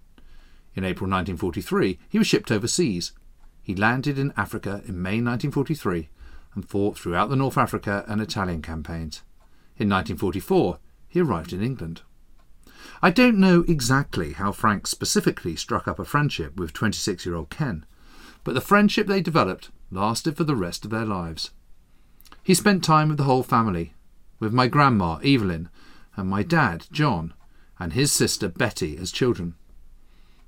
In 0.73 0.85
April 0.85 1.09
1943, 1.09 1.99
he 2.07 2.17
was 2.17 2.27
shipped 2.27 2.49
overseas. 2.49 3.11
He 3.61 3.75
landed 3.75 4.17
in 4.17 4.31
Africa 4.37 4.81
in 4.87 5.01
May 5.01 5.19
1943 5.19 6.07
and 6.55 6.67
fought 6.67 6.97
throughout 6.97 7.29
the 7.29 7.35
North 7.35 7.57
Africa 7.57 8.03
and 8.07 8.21
Italian 8.21 8.61
campaigns. 8.61 9.23
In 9.77 9.89
1944, 9.89 10.79
he 11.07 11.19
arrived 11.19 11.53
in 11.53 11.61
England. 11.63 12.01
I 13.01 13.09
don't 13.09 13.37
know 13.37 13.65
exactly 13.67 14.33
how 14.33 14.51
Frank 14.51 14.87
specifically 14.87 15.55
struck 15.55 15.87
up 15.87 15.99
a 15.99 16.05
friendship 16.05 16.55
with 16.57 16.73
26 16.73 17.25
year 17.25 17.35
old 17.35 17.49
Ken, 17.49 17.85
but 18.43 18.53
the 18.53 18.61
friendship 18.61 19.07
they 19.07 19.21
developed 19.21 19.71
lasted 19.91 20.37
for 20.37 20.43
the 20.43 20.55
rest 20.55 20.85
of 20.85 20.91
their 20.91 21.05
lives. 21.05 21.51
He 22.43 22.53
spent 22.53 22.83
time 22.83 23.09
with 23.09 23.17
the 23.17 23.23
whole 23.23 23.43
family, 23.43 23.93
with 24.39 24.53
my 24.53 24.67
grandma, 24.67 25.15
Evelyn, 25.23 25.69
and 26.15 26.29
my 26.29 26.43
dad, 26.43 26.87
John, 26.91 27.33
and 27.79 27.93
his 27.93 28.11
sister, 28.11 28.47
Betty, 28.47 28.97
as 28.97 29.11
children. 29.11 29.55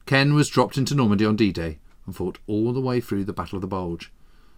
Ken 0.05 0.33
was 0.33 0.49
dropped 0.49 0.77
into 0.77 0.95
Normandy 0.95 1.25
on 1.25 1.35
D 1.35 1.51
Day 1.51 1.79
and 2.05 2.15
fought 2.15 2.39
all 2.47 2.71
the 2.73 2.81
way 2.81 3.01
through 3.01 3.25
the 3.25 3.33
Battle 3.33 3.57
of 3.57 3.61
the 3.61 3.67
Bulge, 3.67 4.11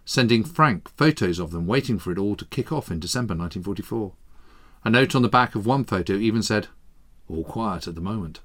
sending 0.08 0.42
Frank 0.42 0.88
photos 0.96 1.38
of 1.38 1.50
them 1.50 1.66
waiting 1.66 1.98
for 1.98 2.10
it 2.10 2.16
all 2.16 2.34
to 2.34 2.46
kick 2.46 2.72
off 2.72 2.90
in 2.90 2.98
December 2.98 3.34
1944. 3.34 4.14
A 4.82 4.88
note 4.88 5.14
on 5.14 5.20
the 5.20 5.28
back 5.28 5.54
of 5.54 5.66
one 5.66 5.84
photo 5.84 6.14
even 6.14 6.42
said, 6.42 6.68
All 7.28 7.44
quiet 7.44 7.86
at 7.86 7.94
the 7.94 8.00
moment. 8.00 8.40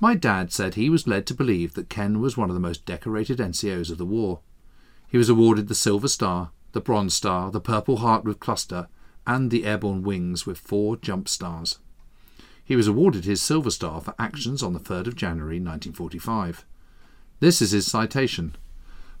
My 0.00 0.16
dad 0.16 0.52
said 0.52 0.74
he 0.74 0.90
was 0.90 1.06
led 1.06 1.28
to 1.28 1.34
believe 1.34 1.74
that 1.74 1.88
Ken 1.88 2.20
was 2.20 2.36
one 2.36 2.50
of 2.50 2.54
the 2.54 2.60
most 2.60 2.84
decorated 2.84 3.38
NCOs 3.38 3.88
of 3.92 3.98
the 3.98 4.04
war. 4.04 4.40
He 5.06 5.16
was 5.16 5.28
awarded 5.28 5.68
the 5.68 5.76
Silver 5.76 6.08
Star, 6.08 6.50
the 6.72 6.80
Bronze 6.80 7.14
Star, 7.14 7.52
the 7.52 7.60
Purple 7.60 7.98
Heart 7.98 8.24
with 8.24 8.40
Cluster, 8.40 8.88
and 9.28 9.52
the 9.52 9.66
Airborne 9.66 10.02
Wings 10.02 10.44
with 10.44 10.58
four 10.58 10.96
jump 10.96 11.28
stars. 11.28 11.78
He 12.64 12.74
was 12.74 12.88
awarded 12.88 13.24
his 13.24 13.40
Silver 13.40 13.70
Star 13.70 14.00
for 14.00 14.16
actions 14.18 14.60
on 14.60 14.72
the 14.72 14.80
3rd 14.80 15.06
of 15.06 15.14
January 15.14 15.60
1945. 15.60 16.66
This 17.38 17.62
is 17.62 17.70
his 17.70 17.86
citation. 17.86 18.56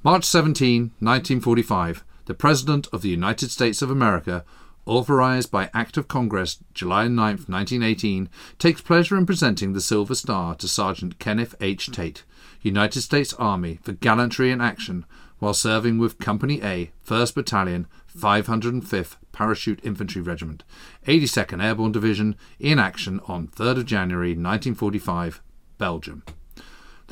March 0.04 0.26
17, 0.26 0.92
1945, 0.98 2.04
the 2.26 2.34
President 2.34 2.86
of 2.92 3.00
the 3.00 3.08
United 3.08 3.50
States 3.50 3.80
of 3.80 3.90
America, 3.90 4.44
authorized 4.84 5.50
by 5.50 5.70
Act 5.72 5.96
of 5.96 6.08
Congress 6.08 6.58
July 6.74 7.08
9, 7.08 7.16
1918, 7.16 8.28
takes 8.58 8.82
pleasure 8.82 9.16
in 9.16 9.24
presenting 9.24 9.72
the 9.72 9.80
Silver 9.80 10.14
Star 10.14 10.54
to 10.56 10.68
Sergeant 10.68 11.18
Kenneth 11.18 11.54
H. 11.58 11.90
Tate, 11.90 12.22
United 12.60 13.00
States 13.00 13.32
Army, 13.38 13.78
for 13.82 13.92
gallantry 13.92 14.50
in 14.50 14.60
action 14.60 15.06
while 15.38 15.54
serving 15.54 15.96
with 15.96 16.18
Company 16.18 16.60
A, 16.62 16.92
1st 17.06 17.34
Battalion, 17.34 17.86
505th 18.14 19.16
Parachute 19.32 19.80
Infantry 19.82 20.20
Regiment, 20.20 20.64
82nd 21.06 21.64
Airborne 21.64 21.92
Division, 21.92 22.36
in 22.58 22.78
action 22.78 23.20
on 23.26 23.48
3rd 23.48 23.78
of 23.78 23.86
January 23.86 24.32
1945, 24.32 25.40
Belgium. 25.78 26.24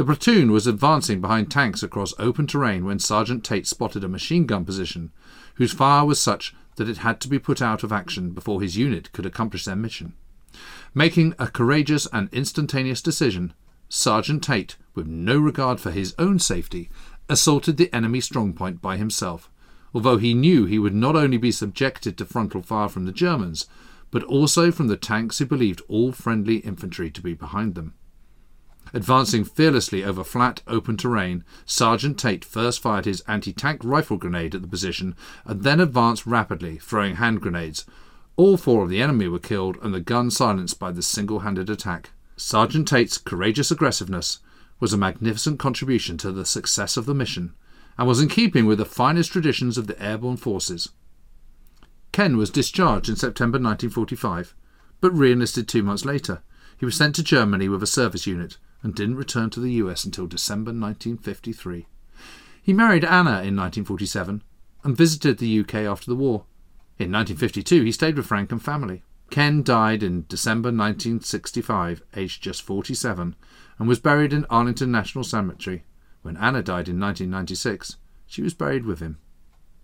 The 0.02 0.06
platoon 0.06 0.50
was 0.50 0.66
advancing 0.66 1.20
behind 1.20 1.48
tanks 1.48 1.80
across 1.80 2.12
open 2.18 2.48
terrain 2.48 2.84
when 2.84 2.98
Sergeant 2.98 3.44
Tate 3.44 3.68
spotted 3.68 4.02
a 4.02 4.08
machine 4.08 4.46
gun 4.46 4.64
position, 4.64 5.12
whose 5.54 5.72
fire 5.72 6.04
was 6.04 6.18
such 6.18 6.52
that 6.74 6.88
it 6.88 6.96
had 6.96 7.20
to 7.20 7.28
be 7.28 7.38
put 7.38 7.62
out 7.62 7.84
of 7.84 7.92
action 7.92 8.30
before 8.30 8.60
his 8.60 8.76
unit 8.76 9.12
could 9.12 9.24
accomplish 9.24 9.64
their 9.64 9.76
mission. 9.76 10.14
Making 10.92 11.36
a 11.38 11.46
courageous 11.46 12.08
and 12.12 12.28
instantaneous 12.32 13.00
decision, 13.00 13.54
Sergeant 13.88 14.42
Tate, 14.42 14.74
with 14.92 15.06
no 15.06 15.38
regard 15.38 15.78
for 15.78 15.92
his 15.92 16.16
own 16.18 16.40
safety, 16.40 16.90
assaulted 17.28 17.76
the 17.76 17.94
enemy 17.94 18.18
strongpoint 18.18 18.80
by 18.80 18.96
himself, 18.96 19.48
although 19.94 20.18
he 20.18 20.34
knew 20.34 20.64
he 20.64 20.80
would 20.80 20.96
not 20.96 21.14
only 21.14 21.36
be 21.36 21.52
subjected 21.52 22.18
to 22.18 22.24
frontal 22.24 22.60
fire 22.60 22.88
from 22.88 23.04
the 23.04 23.12
Germans, 23.12 23.68
but 24.10 24.24
also 24.24 24.72
from 24.72 24.88
the 24.88 24.96
tanks 24.96 25.38
who 25.38 25.46
believed 25.46 25.80
all 25.86 26.10
friendly 26.10 26.56
infantry 26.56 27.08
to 27.08 27.20
be 27.22 27.34
behind 27.34 27.76
them. 27.76 27.94
Advancing 28.94 29.42
fearlessly 29.42 30.04
over 30.04 30.22
flat, 30.22 30.60
open 30.66 30.98
terrain, 30.98 31.44
Sergeant 31.64 32.18
Tate 32.18 32.44
first 32.44 32.80
fired 32.80 33.06
his 33.06 33.22
anti 33.22 33.52
tank 33.52 33.80
rifle 33.82 34.18
grenade 34.18 34.54
at 34.54 34.60
the 34.60 34.68
position 34.68 35.16
and 35.46 35.62
then 35.62 35.80
advanced 35.80 36.26
rapidly, 36.26 36.76
throwing 36.76 37.16
hand 37.16 37.40
grenades. 37.40 37.86
All 38.36 38.58
four 38.58 38.84
of 38.84 38.90
the 38.90 39.00
enemy 39.00 39.28
were 39.28 39.38
killed 39.38 39.78
and 39.82 39.94
the 39.94 40.00
gun 40.00 40.30
silenced 40.30 40.78
by 40.78 40.90
this 40.92 41.06
single 41.06 41.40
handed 41.40 41.70
attack. 41.70 42.10
Sergeant 42.36 42.86
Tate's 42.86 43.16
courageous 43.16 43.70
aggressiveness 43.70 44.40
was 44.78 44.92
a 44.92 44.98
magnificent 44.98 45.58
contribution 45.58 46.18
to 46.18 46.30
the 46.30 46.44
success 46.44 46.98
of 46.98 47.06
the 47.06 47.14
mission 47.14 47.54
and 47.96 48.06
was 48.06 48.20
in 48.20 48.28
keeping 48.28 48.66
with 48.66 48.78
the 48.78 48.84
finest 48.84 49.32
traditions 49.32 49.78
of 49.78 49.86
the 49.86 50.02
airborne 50.02 50.36
forces. 50.36 50.90
Ken 52.10 52.36
was 52.36 52.50
discharged 52.50 53.08
in 53.08 53.16
September 53.16 53.56
1945, 53.56 54.54
but 55.00 55.16
re 55.16 55.32
enlisted 55.32 55.66
two 55.66 55.82
months 55.82 56.04
later. 56.04 56.42
He 56.76 56.84
was 56.84 56.96
sent 56.96 57.14
to 57.14 57.22
Germany 57.22 57.70
with 57.70 57.82
a 57.82 57.86
service 57.86 58.26
unit 58.26 58.58
and 58.82 58.94
didn't 58.94 59.16
return 59.16 59.50
to 59.50 59.60
the 59.60 59.72
US 59.72 60.04
until 60.04 60.26
December 60.26 60.70
1953. 60.70 61.86
He 62.62 62.72
married 62.72 63.04
Anna 63.04 63.42
in 63.42 63.56
1947 63.56 64.42
and 64.84 64.96
visited 64.96 65.38
the 65.38 65.60
UK 65.60 65.74
after 65.74 66.06
the 66.06 66.16
war. 66.16 66.44
In 66.98 67.10
1952, 67.10 67.84
he 67.84 67.92
stayed 67.92 68.16
with 68.16 68.26
Frank 68.26 68.52
and 68.52 68.62
family. 68.62 69.02
Ken 69.30 69.62
died 69.62 70.02
in 70.02 70.26
December 70.28 70.68
1965, 70.68 72.02
aged 72.14 72.42
just 72.42 72.62
47, 72.62 73.34
and 73.78 73.88
was 73.88 73.98
buried 73.98 74.32
in 74.32 74.44
Arlington 74.50 74.92
National 74.92 75.24
Cemetery. 75.24 75.84
When 76.20 76.36
Anna 76.36 76.62
died 76.62 76.88
in 76.88 77.00
1996, 77.00 77.96
she 78.26 78.42
was 78.42 78.54
buried 78.54 78.84
with 78.84 79.00
him. 79.00 79.18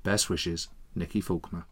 Best 0.03 0.29
wishes, 0.29 0.69
Nikki 0.95 1.21
Faulkner. 1.21 1.65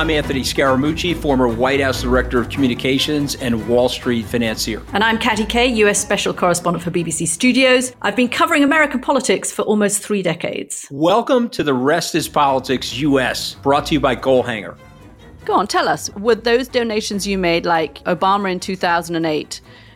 I'm 0.00 0.08
Anthony 0.08 0.40
Scaramucci, 0.40 1.14
former 1.14 1.46
White 1.46 1.82
House 1.82 2.00
Director 2.00 2.40
of 2.40 2.48
Communications 2.48 3.34
and 3.34 3.68
Wall 3.68 3.90
Street 3.90 4.24
financier. 4.24 4.82
And 4.94 5.04
I'm 5.04 5.18
Katty 5.18 5.44
Kay, 5.44 5.66
US 5.84 6.00
Special 6.00 6.32
Correspondent 6.32 6.82
for 6.82 6.90
BBC 6.90 7.28
Studios. 7.28 7.92
I've 8.00 8.16
been 8.16 8.30
covering 8.30 8.64
American 8.64 9.00
politics 9.02 9.52
for 9.52 9.60
almost 9.60 10.02
three 10.02 10.22
decades. 10.22 10.88
Welcome 10.90 11.50
to 11.50 11.62
The 11.62 11.74
Rest 11.74 12.14
is 12.14 12.30
Politics 12.30 12.96
US, 12.96 13.56
brought 13.56 13.84
to 13.88 13.92
you 13.92 14.00
by 14.00 14.16
Goalhanger. 14.16 14.78
Go 15.44 15.52
on, 15.52 15.66
tell 15.66 15.86
us, 15.86 16.08
were 16.14 16.34
those 16.34 16.66
donations 16.66 17.26
you 17.26 17.36
made, 17.36 17.66
like 17.66 18.02
Obama 18.04 18.50
in 18.50 18.58
2008, 18.58 19.60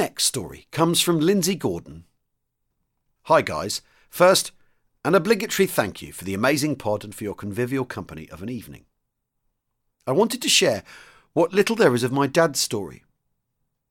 Next 0.00 0.24
story 0.24 0.66
comes 0.72 1.02
from 1.02 1.20
Lindsay 1.20 1.54
Gordon. 1.54 2.04
Hi, 3.24 3.42
guys. 3.42 3.82
First, 4.08 4.50
an 5.04 5.14
obligatory 5.14 5.66
thank 5.66 6.00
you 6.00 6.10
for 6.10 6.24
the 6.24 6.32
amazing 6.32 6.76
pod 6.76 7.04
and 7.04 7.14
for 7.14 7.22
your 7.22 7.34
convivial 7.34 7.84
company 7.84 8.26
of 8.30 8.42
an 8.42 8.48
evening. 8.48 8.86
I 10.06 10.12
wanted 10.12 10.40
to 10.40 10.48
share 10.48 10.84
what 11.34 11.52
little 11.52 11.76
there 11.76 11.94
is 11.94 12.02
of 12.02 12.12
my 12.12 12.26
dad's 12.26 12.58
story. 12.58 13.04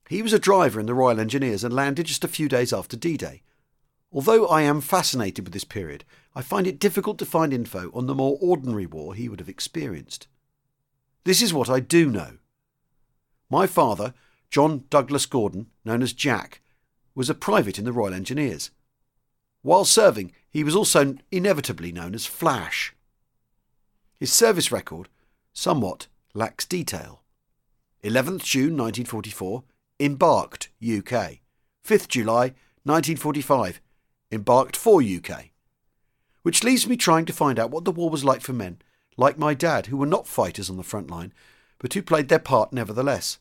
He 0.09 0.23
was 0.23 0.33
a 0.33 0.39
driver 0.39 0.79
in 0.79 0.87
the 0.87 0.95
Royal 0.95 1.19
Engineers 1.19 1.63
and 1.63 1.75
landed 1.75 2.07
just 2.07 2.23
a 2.23 2.27
few 2.27 2.49
days 2.49 2.73
after 2.73 2.97
D 2.97 3.15
Day. 3.15 3.43
Although 4.11 4.47
I 4.47 4.63
am 4.63 4.81
fascinated 4.81 5.45
with 5.45 5.53
this 5.53 5.63
period, 5.63 6.05
I 6.33 6.41
find 6.41 6.65
it 6.65 6.79
difficult 6.79 7.19
to 7.19 7.25
find 7.27 7.53
info 7.53 7.91
on 7.93 8.07
the 8.07 8.15
more 8.15 8.39
ordinary 8.41 8.87
war 8.87 9.13
he 9.13 9.29
would 9.29 9.39
have 9.39 9.47
experienced. 9.47 10.27
This 11.23 11.43
is 11.43 11.53
what 11.53 11.69
I 11.69 11.79
do 11.79 12.09
know. 12.09 12.39
My 13.47 13.67
father, 13.67 14.15
John 14.49 14.85
Douglas 14.89 15.25
Gordon, 15.25 15.67
known 15.85 16.01
as 16.01 16.13
Jack, 16.13 16.61
was 17.13 17.29
a 17.29 17.35
private 17.35 17.77
in 17.77 17.85
the 17.85 17.91
Royal 17.91 18.13
Engineers. 18.13 18.71
While 19.61 19.85
serving, 19.85 20.31
he 20.49 20.63
was 20.63 20.75
also 20.75 21.15
inevitably 21.31 21.91
known 21.91 22.15
as 22.15 22.25
Flash. 22.25 22.95
His 24.19 24.33
service 24.33 24.71
record 24.71 25.09
somewhat 25.53 26.07
lacks 26.33 26.65
detail. 26.65 27.21
11th 28.03 28.43
June 28.43 28.77
1944, 28.77 29.63
embarked 29.99 30.69
UK. 30.81 31.39
5th 31.85 32.07
July 32.07 32.53
1945, 32.83 33.81
embarked 34.31 34.77
for 34.77 35.01
UK. 35.01 35.49
Which 36.43 36.63
leaves 36.63 36.87
me 36.87 36.95
trying 36.95 37.25
to 37.25 37.33
find 37.33 37.59
out 37.59 37.71
what 37.71 37.83
the 37.83 37.91
war 37.91 38.09
was 38.09 38.23
like 38.23 38.41
for 38.41 38.53
men, 38.53 38.79
like 39.17 39.37
my 39.37 39.53
dad, 39.53 39.87
who 39.87 39.97
were 39.97 40.05
not 40.05 40.27
fighters 40.27 40.69
on 40.69 40.77
the 40.77 40.83
front 40.83 41.11
line, 41.11 41.33
but 41.77 41.93
who 41.93 42.01
played 42.01 42.29
their 42.29 42.39
part 42.39 42.71
nevertheless. 42.71 43.37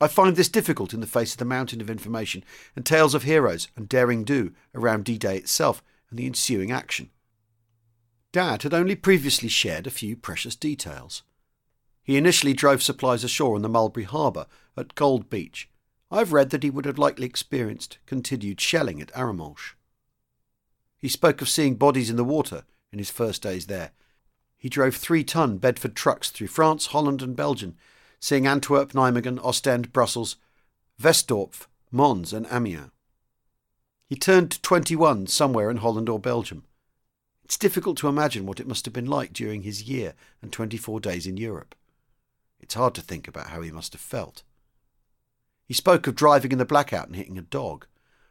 I 0.00 0.08
find 0.08 0.36
this 0.36 0.48
difficult 0.48 0.92
in 0.92 1.00
the 1.00 1.06
face 1.06 1.32
of 1.32 1.38
the 1.38 1.44
mountain 1.44 1.80
of 1.80 1.88
information 1.88 2.44
and 2.74 2.84
tales 2.84 3.14
of 3.14 3.22
heroes 3.22 3.68
and 3.76 3.88
daring 3.88 4.24
do 4.24 4.52
around 4.74 5.04
D 5.04 5.18
Day 5.18 5.36
itself 5.36 5.82
and 6.10 6.18
the 6.18 6.26
ensuing 6.26 6.72
action. 6.72 7.10
Dad 8.32 8.62
had 8.62 8.74
only 8.74 8.96
previously 8.96 9.48
shared 9.48 9.86
a 9.86 9.90
few 9.90 10.16
precious 10.16 10.56
details. 10.56 11.22
He 12.02 12.16
initially 12.16 12.52
drove 12.52 12.82
supplies 12.82 13.24
ashore 13.24 13.56
in 13.56 13.62
the 13.62 13.68
Mulberry 13.68 14.04
Harbour 14.04 14.46
at 14.76 14.94
Gold 14.94 15.30
Beach. 15.30 15.70
I've 16.10 16.32
read 16.32 16.50
that 16.50 16.62
he 16.62 16.70
would 16.70 16.84
have 16.84 16.98
likely 16.98 17.26
experienced 17.26 17.98
continued 18.06 18.60
shelling 18.60 19.00
at 19.00 19.12
Arromanches. 19.14 19.74
He 20.98 21.08
spoke 21.08 21.40
of 21.40 21.48
seeing 21.48 21.76
bodies 21.76 22.10
in 22.10 22.16
the 22.16 22.24
water 22.24 22.64
in 22.92 22.98
his 22.98 23.10
first 23.10 23.42
days 23.42 23.66
there. 23.66 23.92
He 24.56 24.68
drove 24.68 24.96
three 24.96 25.22
ton 25.22 25.58
Bedford 25.58 25.94
trucks 25.94 26.30
through 26.30 26.46
France, 26.48 26.86
Holland, 26.86 27.22
and 27.22 27.36
Belgium 27.36 27.76
seeing 28.24 28.46
Antwerp, 28.46 28.94
Nijmegen, 28.94 29.38
Ostend, 29.44 29.92
Brussels, 29.92 30.36
Westdorp, 30.98 31.66
Mons, 31.90 32.32
and 32.32 32.46
Amiens. 32.50 32.90
He 34.06 34.16
turned 34.16 34.62
21 34.62 35.26
somewhere 35.26 35.70
in 35.70 35.76
Holland 35.76 36.08
or 36.08 36.18
Belgium. 36.18 36.64
It's 37.44 37.58
difficult 37.58 37.98
to 37.98 38.08
imagine 38.08 38.46
what 38.46 38.60
it 38.60 38.66
must 38.66 38.86
have 38.86 38.94
been 38.94 39.04
like 39.04 39.34
during 39.34 39.60
his 39.60 39.82
year 39.82 40.14
and 40.40 40.50
24 40.50 41.00
days 41.00 41.26
in 41.26 41.36
Europe. 41.36 41.74
It's 42.60 42.72
hard 42.72 42.94
to 42.94 43.02
think 43.02 43.28
about 43.28 43.48
how 43.48 43.60
he 43.60 43.70
must 43.70 43.92
have 43.92 44.00
felt. 44.00 44.42
He 45.66 45.74
spoke 45.74 46.06
of 46.06 46.14
driving 46.14 46.50
in 46.50 46.56
the 46.56 46.64
blackout 46.64 47.08
and 47.08 47.16
hitting 47.16 47.36
a 47.36 47.42
dog, 47.42 47.86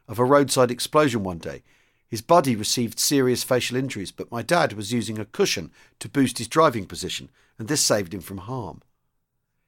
of 0.08 0.18
a 0.18 0.24
roadside 0.24 0.72
explosion 0.72 1.22
one 1.22 1.38
day. 1.38 1.62
His 2.08 2.20
buddy 2.20 2.56
received 2.56 2.98
serious 2.98 3.44
facial 3.44 3.76
injuries, 3.76 4.10
but 4.10 4.32
my 4.32 4.42
dad 4.42 4.72
was 4.72 4.92
using 4.92 5.20
a 5.20 5.24
cushion 5.24 5.70
to 6.00 6.08
boost 6.08 6.38
his 6.38 6.48
driving 6.48 6.86
position, 6.86 7.30
and 7.60 7.68
this 7.68 7.80
saved 7.80 8.12
him 8.12 8.22
from 8.22 8.38
harm. 8.38 8.82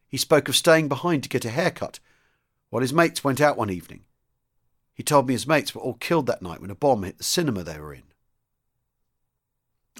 He 0.08 0.16
spoke 0.16 0.48
of 0.48 0.56
staying 0.56 0.88
behind 0.88 1.22
to 1.22 1.28
get 1.28 1.44
a 1.44 1.50
haircut 1.50 1.98
while 2.70 2.82
his 2.82 2.92
mates 2.92 3.24
went 3.24 3.40
out 3.40 3.56
one 3.56 3.70
evening. 3.70 4.04
He 4.94 5.02
told 5.02 5.26
me 5.26 5.34
his 5.34 5.46
mates 5.46 5.74
were 5.74 5.80
all 5.80 5.94
killed 5.94 6.26
that 6.26 6.42
night 6.42 6.60
when 6.60 6.70
a 6.70 6.74
bomb 6.74 7.02
hit 7.02 7.18
the 7.18 7.24
cinema 7.24 7.62
they 7.62 7.78
were 7.78 7.92
in. 7.92 8.02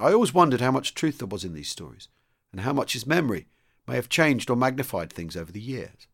I 0.00 0.12
always 0.12 0.34
wondered 0.34 0.60
how 0.60 0.70
much 0.70 0.94
truth 0.94 1.18
there 1.18 1.26
was 1.26 1.44
in 1.44 1.54
these 1.54 1.68
stories, 1.68 2.08
and 2.52 2.62
how 2.62 2.72
much 2.72 2.92
his 2.92 3.06
memory 3.06 3.46
may 3.86 3.94
have 3.94 4.08
changed 4.08 4.50
or 4.50 4.56
magnified 4.56 5.12
things 5.12 5.36
over 5.36 5.52
the 5.52 5.60
years. 5.60 6.06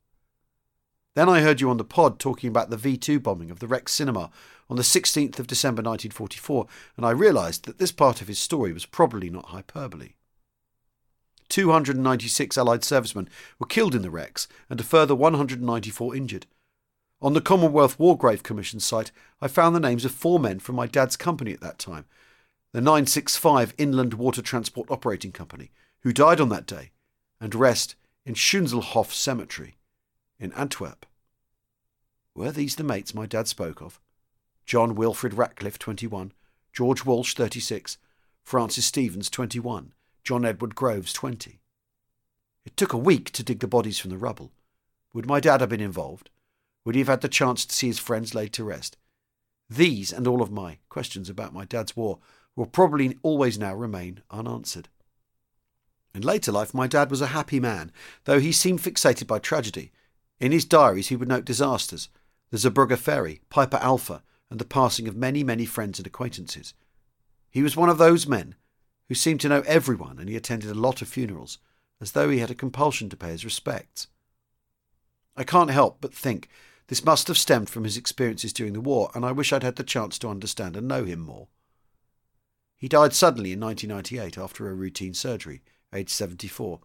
Then 1.14 1.28
I 1.28 1.40
heard 1.40 1.60
you 1.60 1.68
on 1.68 1.76
the 1.76 1.84
pod 1.84 2.18
talking 2.18 2.48
about 2.48 2.70
the 2.70 2.76
V 2.76 2.96
2 2.96 3.20
bombing 3.20 3.50
of 3.50 3.58
the 3.58 3.66
Rex 3.66 3.92
Cinema 3.92 4.30
on 4.70 4.76
the 4.76 4.82
16th 4.82 5.38
of 5.38 5.46
December 5.46 5.82
1944, 5.82 6.66
and 6.96 7.04
I 7.04 7.10
realised 7.10 7.66
that 7.66 7.78
this 7.78 7.92
part 7.92 8.22
of 8.22 8.28
his 8.28 8.38
story 8.38 8.72
was 8.72 8.86
probably 8.86 9.28
not 9.28 9.46
hyperbole. 9.46 10.14
296 11.52 12.56
Allied 12.56 12.82
servicemen 12.82 13.28
were 13.58 13.66
killed 13.66 13.94
in 13.94 14.00
the 14.00 14.10
wrecks 14.10 14.48
and 14.70 14.80
a 14.80 14.84
further 14.84 15.14
194 15.14 16.16
injured. 16.16 16.46
On 17.20 17.34
the 17.34 17.42
Commonwealth 17.42 17.98
War 17.98 18.16
Grave 18.16 18.42
Commission 18.42 18.80
site, 18.80 19.12
I 19.38 19.48
found 19.48 19.76
the 19.76 19.80
names 19.80 20.06
of 20.06 20.12
four 20.12 20.40
men 20.40 20.60
from 20.60 20.76
my 20.76 20.86
dad's 20.86 21.14
company 21.14 21.52
at 21.52 21.60
that 21.60 21.78
time, 21.78 22.06
the 22.72 22.80
965 22.80 23.74
Inland 23.76 24.14
Water 24.14 24.40
Transport 24.40 24.90
Operating 24.90 25.30
Company, 25.30 25.70
who 26.00 26.12
died 26.14 26.40
on 26.40 26.48
that 26.48 26.64
day 26.64 26.90
and 27.38 27.54
rest 27.54 27.96
in 28.24 28.32
Schoonselhof 28.32 29.12
Cemetery 29.12 29.76
in 30.40 30.54
Antwerp. 30.54 31.04
Were 32.34 32.50
these 32.50 32.76
the 32.76 32.82
mates 32.82 33.14
my 33.14 33.26
dad 33.26 33.46
spoke 33.46 33.82
of? 33.82 34.00
John 34.64 34.94
Wilfred 34.94 35.34
Ratcliffe, 35.34 35.78
21, 35.78 36.32
George 36.72 37.04
Walsh, 37.04 37.34
36, 37.34 37.98
Francis 38.42 38.86
Stevens, 38.86 39.28
21, 39.28 39.92
John 40.24 40.44
Edward 40.44 40.76
Groves, 40.76 41.12
20. 41.12 41.58
It 42.64 42.76
took 42.76 42.92
a 42.92 42.98
week 42.98 43.32
to 43.32 43.42
dig 43.42 43.58
the 43.58 43.66
bodies 43.66 43.98
from 43.98 44.10
the 44.10 44.18
rubble. 44.18 44.52
Would 45.12 45.26
my 45.26 45.40
dad 45.40 45.60
have 45.60 45.70
been 45.70 45.80
involved? 45.80 46.30
Would 46.84 46.94
he 46.94 47.00
have 47.00 47.08
had 47.08 47.20
the 47.22 47.28
chance 47.28 47.66
to 47.66 47.74
see 47.74 47.88
his 47.88 47.98
friends 47.98 48.34
laid 48.34 48.52
to 48.52 48.64
rest? 48.64 48.96
These 49.68 50.12
and 50.12 50.28
all 50.28 50.40
of 50.40 50.52
my 50.52 50.78
questions 50.88 51.28
about 51.28 51.52
my 51.52 51.64
dad's 51.64 51.96
war 51.96 52.20
will 52.54 52.66
probably 52.66 53.18
always 53.22 53.58
now 53.58 53.74
remain 53.74 54.22
unanswered. 54.30 54.88
In 56.14 56.22
later 56.22 56.52
life, 56.52 56.72
my 56.72 56.86
dad 56.86 57.10
was 57.10 57.20
a 57.20 57.28
happy 57.28 57.58
man, 57.58 57.90
though 58.24 58.38
he 58.38 58.52
seemed 58.52 58.80
fixated 58.80 59.26
by 59.26 59.40
tragedy. 59.40 59.90
In 60.38 60.52
his 60.52 60.64
diaries, 60.64 61.08
he 61.08 61.16
would 61.16 61.28
note 61.28 61.44
disasters, 61.44 62.08
the 62.50 62.58
Zeebrugge 62.58 62.98
ferry, 62.98 63.40
Piper 63.48 63.78
Alpha, 63.78 64.22
and 64.50 64.60
the 64.60 64.64
passing 64.64 65.08
of 65.08 65.16
many, 65.16 65.42
many 65.42 65.64
friends 65.64 65.98
and 65.98 66.06
acquaintances. 66.06 66.74
He 67.50 67.62
was 67.62 67.76
one 67.76 67.88
of 67.88 67.98
those 67.98 68.26
men 68.26 68.54
who 69.12 69.16
seemed 69.16 69.42
to 69.42 69.48
know 69.50 69.62
everyone 69.66 70.18
and 70.18 70.26
he 70.26 70.36
attended 70.36 70.70
a 70.70 70.74
lot 70.74 71.02
of 71.02 71.08
funerals, 71.08 71.58
as 72.00 72.12
though 72.12 72.30
he 72.30 72.38
had 72.38 72.50
a 72.50 72.54
compulsion 72.54 73.10
to 73.10 73.16
pay 73.16 73.28
his 73.28 73.44
respects. 73.44 74.06
I 75.36 75.44
can't 75.44 75.70
help 75.70 75.98
but 76.00 76.14
think 76.14 76.48
this 76.86 77.04
must 77.04 77.28
have 77.28 77.36
stemmed 77.36 77.68
from 77.68 77.84
his 77.84 77.98
experiences 77.98 78.54
during 78.54 78.72
the 78.72 78.80
war, 78.80 79.10
and 79.14 79.22
I 79.22 79.32
wish 79.32 79.52
I'd 79.52 79.64
had 79.64 79.76
the 79.76 79.82
chance 79.82 80.18
to 80.20 80.30
understand 80.30 80.78
and 80.78 80.88
know 80.88 81.04
him 81.04 81.20
more. 81.20 81.48
He 82.74 82.88
died 82.88 83.12
suddenly 83.12 83.52
in 83.52 83.60
1998 83.60 84.42
after 84.42 84.66
a 84.66 84.74
routine 84.74 85.12
surgery, 85.12 85.60
aged 85.92 86.08
74. 86.08 86.80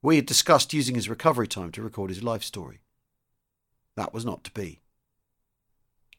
We 0.00 0.14
had 0.14 0.26
discussed 0.26 0.72
using 0.72 0.94
his 0.94 1.08
recovery 1.08 1.48
time 1.48 1.72
to 1.72 1.82
record 1.82 2.10
his 2.10 2.22
life 2.22 2.44
story. 2.44 2.82
That 3.96 4.14
was 4.14 4.24
not 4.24 4.44
to 4.44 4.52
be. 4.52 4.78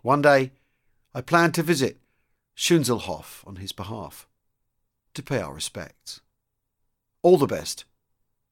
One 0.02 0.22
day, 0.22 0.52
I 1.14 1.22
planned 1.22 1.54
to 1.54 1.64
visit 1.64 2.02
Schoonselhof 2.58 3.48
on 3.48 3.56
his 3.56 3.72
behalf 3.72 4.28
to 5.14 5.24
pay 5.24 5.40
our 5.40 5.54
respects. 5.54 6.22
All 7.22 7.38
the 7.38 7.48
best, 7.48 7.86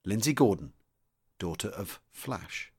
Lindsay 0.06 0.34
Gordon, 0.34 0.74
daughter 1.40 1.70
of 1.70 2.00
Flash. 2.12 2.72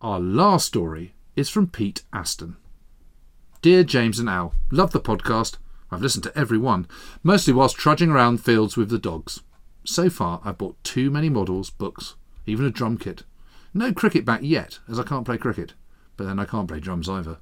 Our 0.00 0.20
last 0.20 0.66
story 0.66 1.14
is 1.34 1.48
from 1.48 1.66
Pete 1.66 2.02
Aston. 2.12 2.56
Dear 3.62 3.84
James 3.84 4.18
and 4.18 4.28
Al, 4.28 4.54
love 4.70 4.92
the 4.92 5.00
podcast. 5.00 5.56
I've 5.90 6.02
listened 6.02 6.24
to 6.24 6.38
every 6.38 6.58
one, 6.58 6.86
mostly 7.22 7.54
whilst 7.54 7.76
trudging 7.76 8.10
around 8.10 8.44
fields 8.44 8.76
with 8.76 8.90
the 8.90 8.98
dogs. 8.98 9.40
So 9.84 10.10
far, 10.10 10.40
I've 10.44 10.58
bought 10.58 10.82
too 10.84 11.10
many 11.10 11.30
models, 11.30 11.70
books, 11.70 12.16
even 12.46 12.66
a 12.66 12.70
drum 12.70 12.98
kit. 12.98 13.22
No 13.74 13.92
cricket 13.92 14.24
bat 14.24 14.44
yet, 14.44 14.78
as 14.88 14.98
I 14.98 15.02
can't 15.02 15.26
play 15.26 15.36
cricket, 15.36 15.74
but 16.16 16.24
then 16.24 16.38
I 16.38 16.44
can't 16.44 16.68
play 16.68 16.80
drums 16.80 17.08
either. 17.08 17.38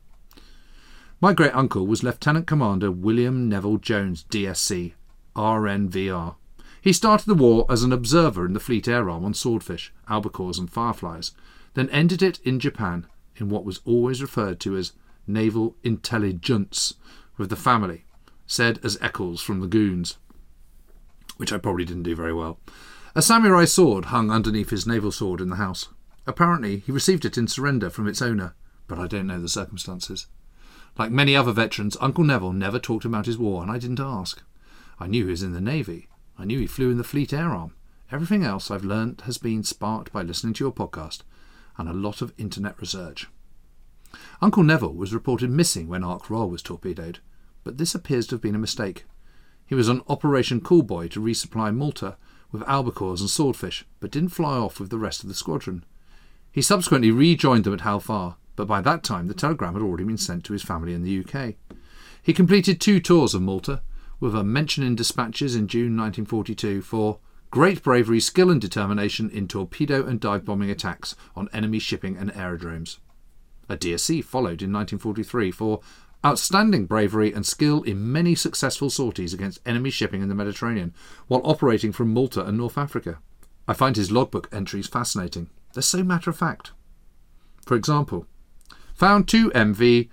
My 1.20 1.32
great 1.32 1.54
uncle 1.54 1.86
was 1.86 2.02
Lieutenant 2.02 2.46
Commander 2.46 2.90
William 2.90 3.48
Neville 3.48 3.76
Jones, 3.76 4.24
DSC, 4.30 4.94
RNVR. 5.36 6.34
He 6.80 6.92
started 6.92 7.26
the 7.26 7.34
war 7.34 7.66
as 7.70 7.84
an 7.84 7.92
observer 7.92 8.44
in 8.44 8.54
the 8.54 8.60
Fleet 8.60 8.88
Air 8.88 9.08
Arm 9.08 9.24
on 9.24 9.34
swordfish, 9.34 9.92
albacores, 10.08 10.58
and 10.58 10.70
fireflies, 10.70 11.32
then 11.74 11.88
ended 11.90 12.22
it 12.22 12.40
in 12.40 12.58
Japan 12.58 13.06
in 13.36 13.48
what 13.48 13.64
was 13.64 13.80
always 13.84 14.20
referred 14.20 14.58
to 14.60 14.76
as 14.76 14.92
naval 15.26 15.76
intelligence 15.84 16.94
with 17.38 17.50
the 17.50 17.56
family, 17.56 18.04
said 18.46 18.80
as 18.82 18.98
Eccles 19.00 19.40
from 19.40 19.60
the 19.60 19.68
Goons 19.68 20.16
which 21.36 21.52
I 21.52 21.58
probably 21.58 21.84
didn't 21.84 22.04
do 22.04 22.14
very 22.14 22.32
well. 22.32 22.60
A 23.16 23.20
samurai 23.20 23.64
sword 23.64 24.06
hung 24.06 24.30
underneath 24.30 24.70
his 24.70 24.86
naval 24.86 25.10
sword 25.10 25.40
in 25.40 25.50
the 25.50 25.56
house. 25.56 25.88
Apparently, 26.26 26.78
he 26.78 26.92
received 26.92 27.24
it 27.24 27.36
in 27.36 27.48
surrender 27.48 27.90
from 27.90 28.06
its 28.06 28.22
owner, 28.22 28.54
but 28.86 28.98
I 28.98 29.06
don't 29.06 29.26
know 29.26 29.40
the 29.40 29.48
circumstances. 29.48 30.26
Like 30.98 31.10
many 31.10 31.34
other 31.34 31.52
veterans, 31.52 31.96
Uncle 32.00 32.24
Neville 32.24 32.52
never 32.52 32.78
talked 32.78 33.04
about 33.04 33.26
his 33.26 33.38
war, 33.38 33.62
and 33.62 33.70
I 33.70 33.78
didn't 33.78 34.00
ask. 34.00 34.42
I 35.00 35.06
knew 35.06 35.24
he 35.24 35.30
was 35.30 35.42
in 35.42 35.52
the 35.52 35.60
Navy. 35.60 36.08
I 36.38 36.44
knew 36.44 36.58
he 36.58 36.66
flew 36.66 36.90
in 36.90 36.98
the 36.98 37.04
Fleet 37.04 37.32
Air 37.32 37.50
Arm. 37.50 37.74
Everything 38.10 38.44
else 38.44 38.70
I've 38.70 38.84
learnt 38.84 39.22
has 39.22 39.38
been 39.38 39.64
sparked 39.64 40.12
by 40.12 40.22
listening 40.22 40.52
to 40.54 40.64
your 40.64 40.72
podcast 40.72 41.22
and 41.78 41.88
a 41.88 41.94
lot 41.94 42.20
of 42.20 42.34
internet 42.36 42.78
research. 42.80 43.28
Uncle 44.42 44.62
Neville 44.62 44.92
was 44.92 45.14
reported 45.14 45.50
missing 45.50 45.88
when 45.88 46.04
Ark 46.04 46.28
Royal 46.28 46.50
was 46.50 46.62
torpedoed, 46.62 47.20
but 47.64 47.78
this 47.78 47.94
appears 47.94 48.26
to 48.26 48.34
have 48.34 48.42
been 48.42 48.54
a 48.54 48.58
mistake. 48.58 49.06
He 49.64 49.74
was 49.74 49.88
on 49.88 50.02
Operation 50.08 50.60
Callboy 50.60 51.10
to 51.12 51.20
resupply 51.20 51.74
Malta 51.74 52.16
with 52.50 52.62
albacores 52.62 53.20
and 53.20 53.30
swordfish, 53.30 53.86
but 54.00 54.10
didn't 54.10 54.28
fly 54.28 54.58
off 54.58 54.78
with 54.78 54.90
the 54.90 54.98
rest 54.98 55.22
of 55.22 55.30
the 55.30 55.34
squadron. 55.34 55.84
He 56.52 56.60
subsequently 56.60 57.10
rejoined 57.10 57.64
them 57.64 57.72
at 57.72 57.80
Hal 57.80 57.98
Far, 57.98 58.36
but 58.56 58.68
by 58.68 58.82
that 58.82 59.02
time 59.02 59.26
the 59.26 59.34
telegram 59.34 59.72
had 59.72 59.82
already 59.82 60.04
been 60.04 60.18
sent 60.18 60.44
to 60.44 60.52
his 60.52 60.62
family 60.62 60.92
in 60.92 61.02
the 61.02 61.24
UK. 61.24 61.54
He 62.22 62.34
completed 62.34 62.80
two 62.80 63.00
tours 63.00 63.34
of 63.34 63.42
Malta, 63.42 63.82
with 64.20 64.34
a 64.34 64.44
mention 64.44 64.84
in 64.84 64.94
dispatches 64.94 65.56
in 65.56 65.66
June 65.66 65.96
1942 65.96 66.82
for 66.82 67.18
great 67.50 67.82
bravery, 67.82 68.20
skill, 68.20 68.50
and 68.50 68.60
determination 68.60 69.28
in 69.30 69.48
torpedo 69.48 70.06
and 70.06 70.20
dive 70.20 70.44
bombing 70.44 70.70
attacks 70.70 71.16
on 71.34 71.48
enemy 71.52 71.78
shipping 71.78 72.16
and 72.16 72.30
aerodromes. 72.36 73.00
A 73.68 73.76
DSC 73.76 74.22
followed 74.22 74.62
in 74.62 74.72
1943 74.72 75.50
for 75.50 75.80
outstanding 76.24 76.86
bravery 76.86 77.32
and 77.32 77.44
skill 77.44 77.82
in 77.82 78.12
many 78.12 78.34
successful 78.34 78.90
sorties 78.90 79.34
against 79.34 79.58
enemy 79.66 79.90
shipping 79.90 80.22
in 80.22 80.28
the 80.28 80.34
Mediterranean 80.34 80.94
while 81.26 81.40
operating 81.44 81.90
from 81.90 82.12
Malta 82.12 82.44
and 82.44 82.58
North 82.58 82.78
Africa. 82.78 83.18
I 83.66 83.72
find 83.72 83.96
his 83.96 84.12
logbook 84.12 84.48
entries 84.52 84.86
fascinating. 84.86 85.48
They're 85.72 85.82
so 85.82 86.02
matter 86.02 86.30
of 86.30 86.36
fact. 86.36 86.72
For 87.64 87.76
example, 87.76 88.26
found 88.94 89.28
two 89.28 89.50
MV 89.50 90.08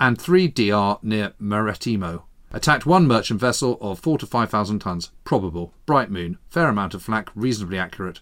and 0.00 0.20
three 0.20 0.48
DR 0.48 0.98
near 1.02 1.32
Marettimo. 1.40 2.22
Attacked 2.52 2.86
one 2.86 3.06
merchant 3.06 3.40
vessel 3.40 3.78
of 3.80 3.98
four 3.98 4.18
to 4.18 4.26
five 4.26 4.50
thousand 4.50 4.80
tons. 4.80 5.10
Probable. 5.24 5.74
Bright 5.84 6.10
moon. 6.10 6.38
Fair 6.48 6.68
amount 6.68 6.94
of 6.94 7.02
flak. 7.02 7.30
Reasonably 7.34 7.78
accurate. 7.78 8.20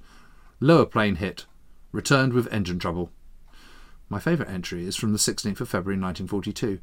Lower 0.60 0.86
plane 0.86 1.16
hit. 1.16 1.46
Returned 1.92 2.32
with 2.32 2.52
engine 2.52 2.78
trouble. 2.78 3.10
My 4.08 4.18
favourite 4.18 4.50
entry 4.50 4.86
is 4.86 4.96
from 4.96 5.12
the 5.12 5.18
16th 5.18 5.60
of 5.60 5.68
February 5.68 6.00
1942 6.00 6.80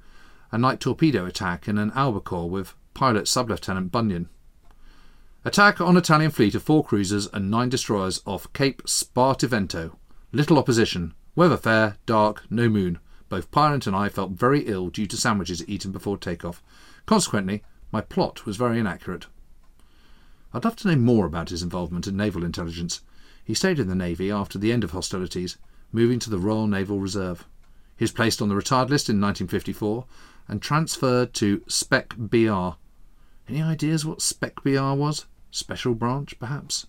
a 0.51 0.57
night 0.57 0.79
torpedo 0.79 1.25
attack 1.25 1.67
in 1.67 1.77
an 1.77 1.91
albacore 1.95 2.49
with 2.49 2.75
pilot 2.93 3.27
Sub 3.27 3.49
Lieutenant 3.49 3.91
Bunyan. 3.91 4.27
Attack 5.43 5.82
on 5.82 5.97
Italian 5.97 6.30
fleet 6.30 6.54
of 6.54 6.62
four 6.62 6.84
cruisers 6.84 7.25
and 7.34 7.49
nine 7.49 7.69
destroyers 7.69 8.21
off 8.27 8.54
Cape 8.54 8.84
Spartivento. 8.84 9.95
Little 10.32 10.60
opposition. 10.60 11.15
Weather 11.36 11.58
fair, 11.58 11.97
dark, 12.06 12.43
no 12.51 12.69
moon. 12.69 12.99
Both 13.27 13.49
pilot 13.49 13.88
and 13.88 13.95
I 13.95 14.10
felt 14.10 14.34
very 14.34 14.67
ill 14.67 14.89
due 14.89 15.08
to 15.08 15.17
sandwiches 15.17 15.67
eaten 15.67 15.91
before 15.91 16.17
takeoff. 16.17 16.62
Consequently, 17.08 17.63
my 17.91 18.01
plot 18.01 18.45
was 18.45 18.56
very 18.56 18.77
inaccurate. 18.77 19.25
I'd 20.54 20.63
love 20.63 20.75
to 20.75 20.89
know 20.89 20.95
more 20.95 21.25
about 21.25 21.49
his 21.49 21.63
involvement 21.63 22.06
in 22.06 22.15
naval 22.15 22.45
intelligence. 22.45 23.01
He 23.43 23.56
stayed 23.56 23.80
in 23.80 23.88
the 23.88 23.95
Navy 23.95 24.30
after 24.30 24.60
the 24.60 24.71
end 24.71 24.84
of 24.84 24.91
hostilities, 24.91 25.58
moving 25.91 26.19
to 26.19 26.30
the 26.30 26.38
Royal 26.38 26.67
Naval 26.67 26.99
Reserve. 26.99 27.47
He 27.97 28.04
was 28.04 28.12
placed 28.12 28.43
on 28.43 28.49
the 28.49 28.56
retired 28.56 28.91
list 28.91 29.10
in 29.10 29.19
1954 29.19 30.06
and 30.47 30.62
transferred 30.62 31.34
to 31.34 31.63
Spec 31.67 32.13
BR. 32.15 32.73
Any 33.51 33.61
ideas 33.61 34.05
what 34.05 34.21
Spec 34.21 34.63
BR 34.63 34.93
was? 34.93 35.25
Special 35.51 35.93
branch, 35.93 36.39
perhaps? 36.39 36.87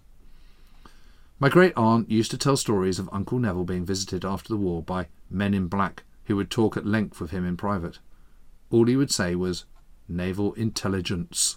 My 1.41 1.49
great 1.49 1.73
aunt 1.77 2.09
used 2.09 2.31
to 2.31 2.39
tell 2.39 2.57
stories 2.57 3.01
of 3.01 3.11
Uncle 3.11 3.41
Neville 3.41 3.65
being 3.65 3.85
visited 3.85 4.25
after 4.25 4.51
the 4.51 4.57
war 4.57 4.81
by 4.81 5.09
men 5.29 5.55
in 5.55 5.67
black 5.67 6.05
who 6.27 6.37
would 6.37 6.53
talk 6.53 6.77
at 6.77 6.87
length 6.87 7.21
with 7.21 7.33
him 7.33 7.45
in 7.45 7.57
private. 7.57 7.99
All 8.71 8.87
he 8.87 8.95
would 8.95 9.11
say 9.11 9.35
was, 9.35 9.65
Naval 10.07 10.53
intelligence. 10.53 11.57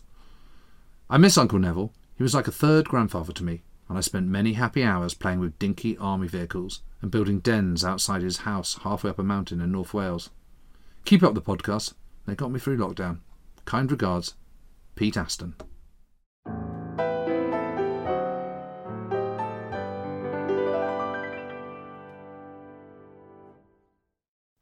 I 1.08 1.20
miss 1.20 1.38
Uncle 1.38 1.60
Neville. 1.60 1.94
He 2.18 2.24
was 2.24 2.34
like 2.34 2.48
a 2.48 2.52
third 2.52 2.90
grandfather 2.90 3.34
to 3.34 3.44
me, 3.44 3.62
and 3.88 4.00
I 4.00 4.02
spent 4.02 4.26
many 4.26 4.54
happy 4.54 4.84
hours 4.84 5.14
playing 5.14 5.40
with 5.40 5.60
dinky 5.60 5.96
army 6.00 6.28
vehicles 6.28 6.82
and 7.04 7.12
building 7.12 7.42
dens 7.42 7.86
outside 7.86 8.24
his 8.24 8.38
house 8.38 8.80
halfway 8.82 9.12
up 9.12 9.20
a 9.20 9.24
mountain 9.24 9.62
in 9.62 9.72
North 9.72 9.94
Wales. 9.94 10.32
Keep 11.06 11.22
up 11.22 11.36
the 11.36 11.44
podcast. 11.44 11.94
They 12.26 12.34
got 12.34 12.50
me 12.50 12.60
through 12.60 12.78
lockdown. 12.78 13.20
Kind 13.66 13.92
regards, 13.92 14.34
Pete 14.96 15.18
Aston. 15.18 15.56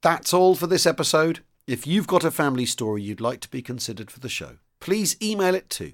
That's 0.01 0.33
all 0.33 0.55
for 0.55 0.67
this 0.67 0.85
episode. 0.85 1.39
If 1.65 1.87
you've 1.87 2.07
got 2.07 2.25
a 2.25 2.31
family 2.31 2.65
story 2.65 3.01
you'd 3.01 3.21
like 3.21 3.39
to 3.39 3.49
be 3.49 3.61
considered 3.61 4.11
for 4.11 4.19
the 4.19 4.27
show, 4.27 4.57
please 4.81 5.15
email 5.21 5.55
it 5.55 5.69
to 5.71 5.93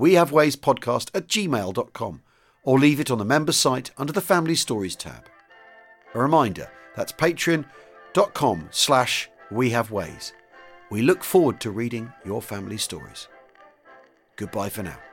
wehavewayspodcast 0.00 1.10
at 1.14 1.28
gmail.com 1.28 2.22
or 2.64 2.78
leave 2.78 3.00
it 3.00 3.10
on 3.10 3.18
the 3.18 3.24
members 3.24 3.56
site 3.56 3.90
under 3.98 4.14
the 4.14 4.22
Family 4.22 4.54
Stories 4.54 4.96
tab. 4.96 5.26
A 6.14 6.18
reminder, 6.18 6.70
that's 6.96 7.12
patreon.com 7.12 8.68
slash 8.70 9.28
we 9.50 9.70
have 9.70 9.90
ways. 9.90 10.32
We 10.90 11.02
look 11.02 11.22
forward 11.22 11.60
to 11.60 11.70
reading 11.70 12.10
your 12.24 12.40
family 12.40 12.78
stories. 12.78 13.28
Goodbye 14.40 14.70
for 14.70 14.82
now. 14.82 15.09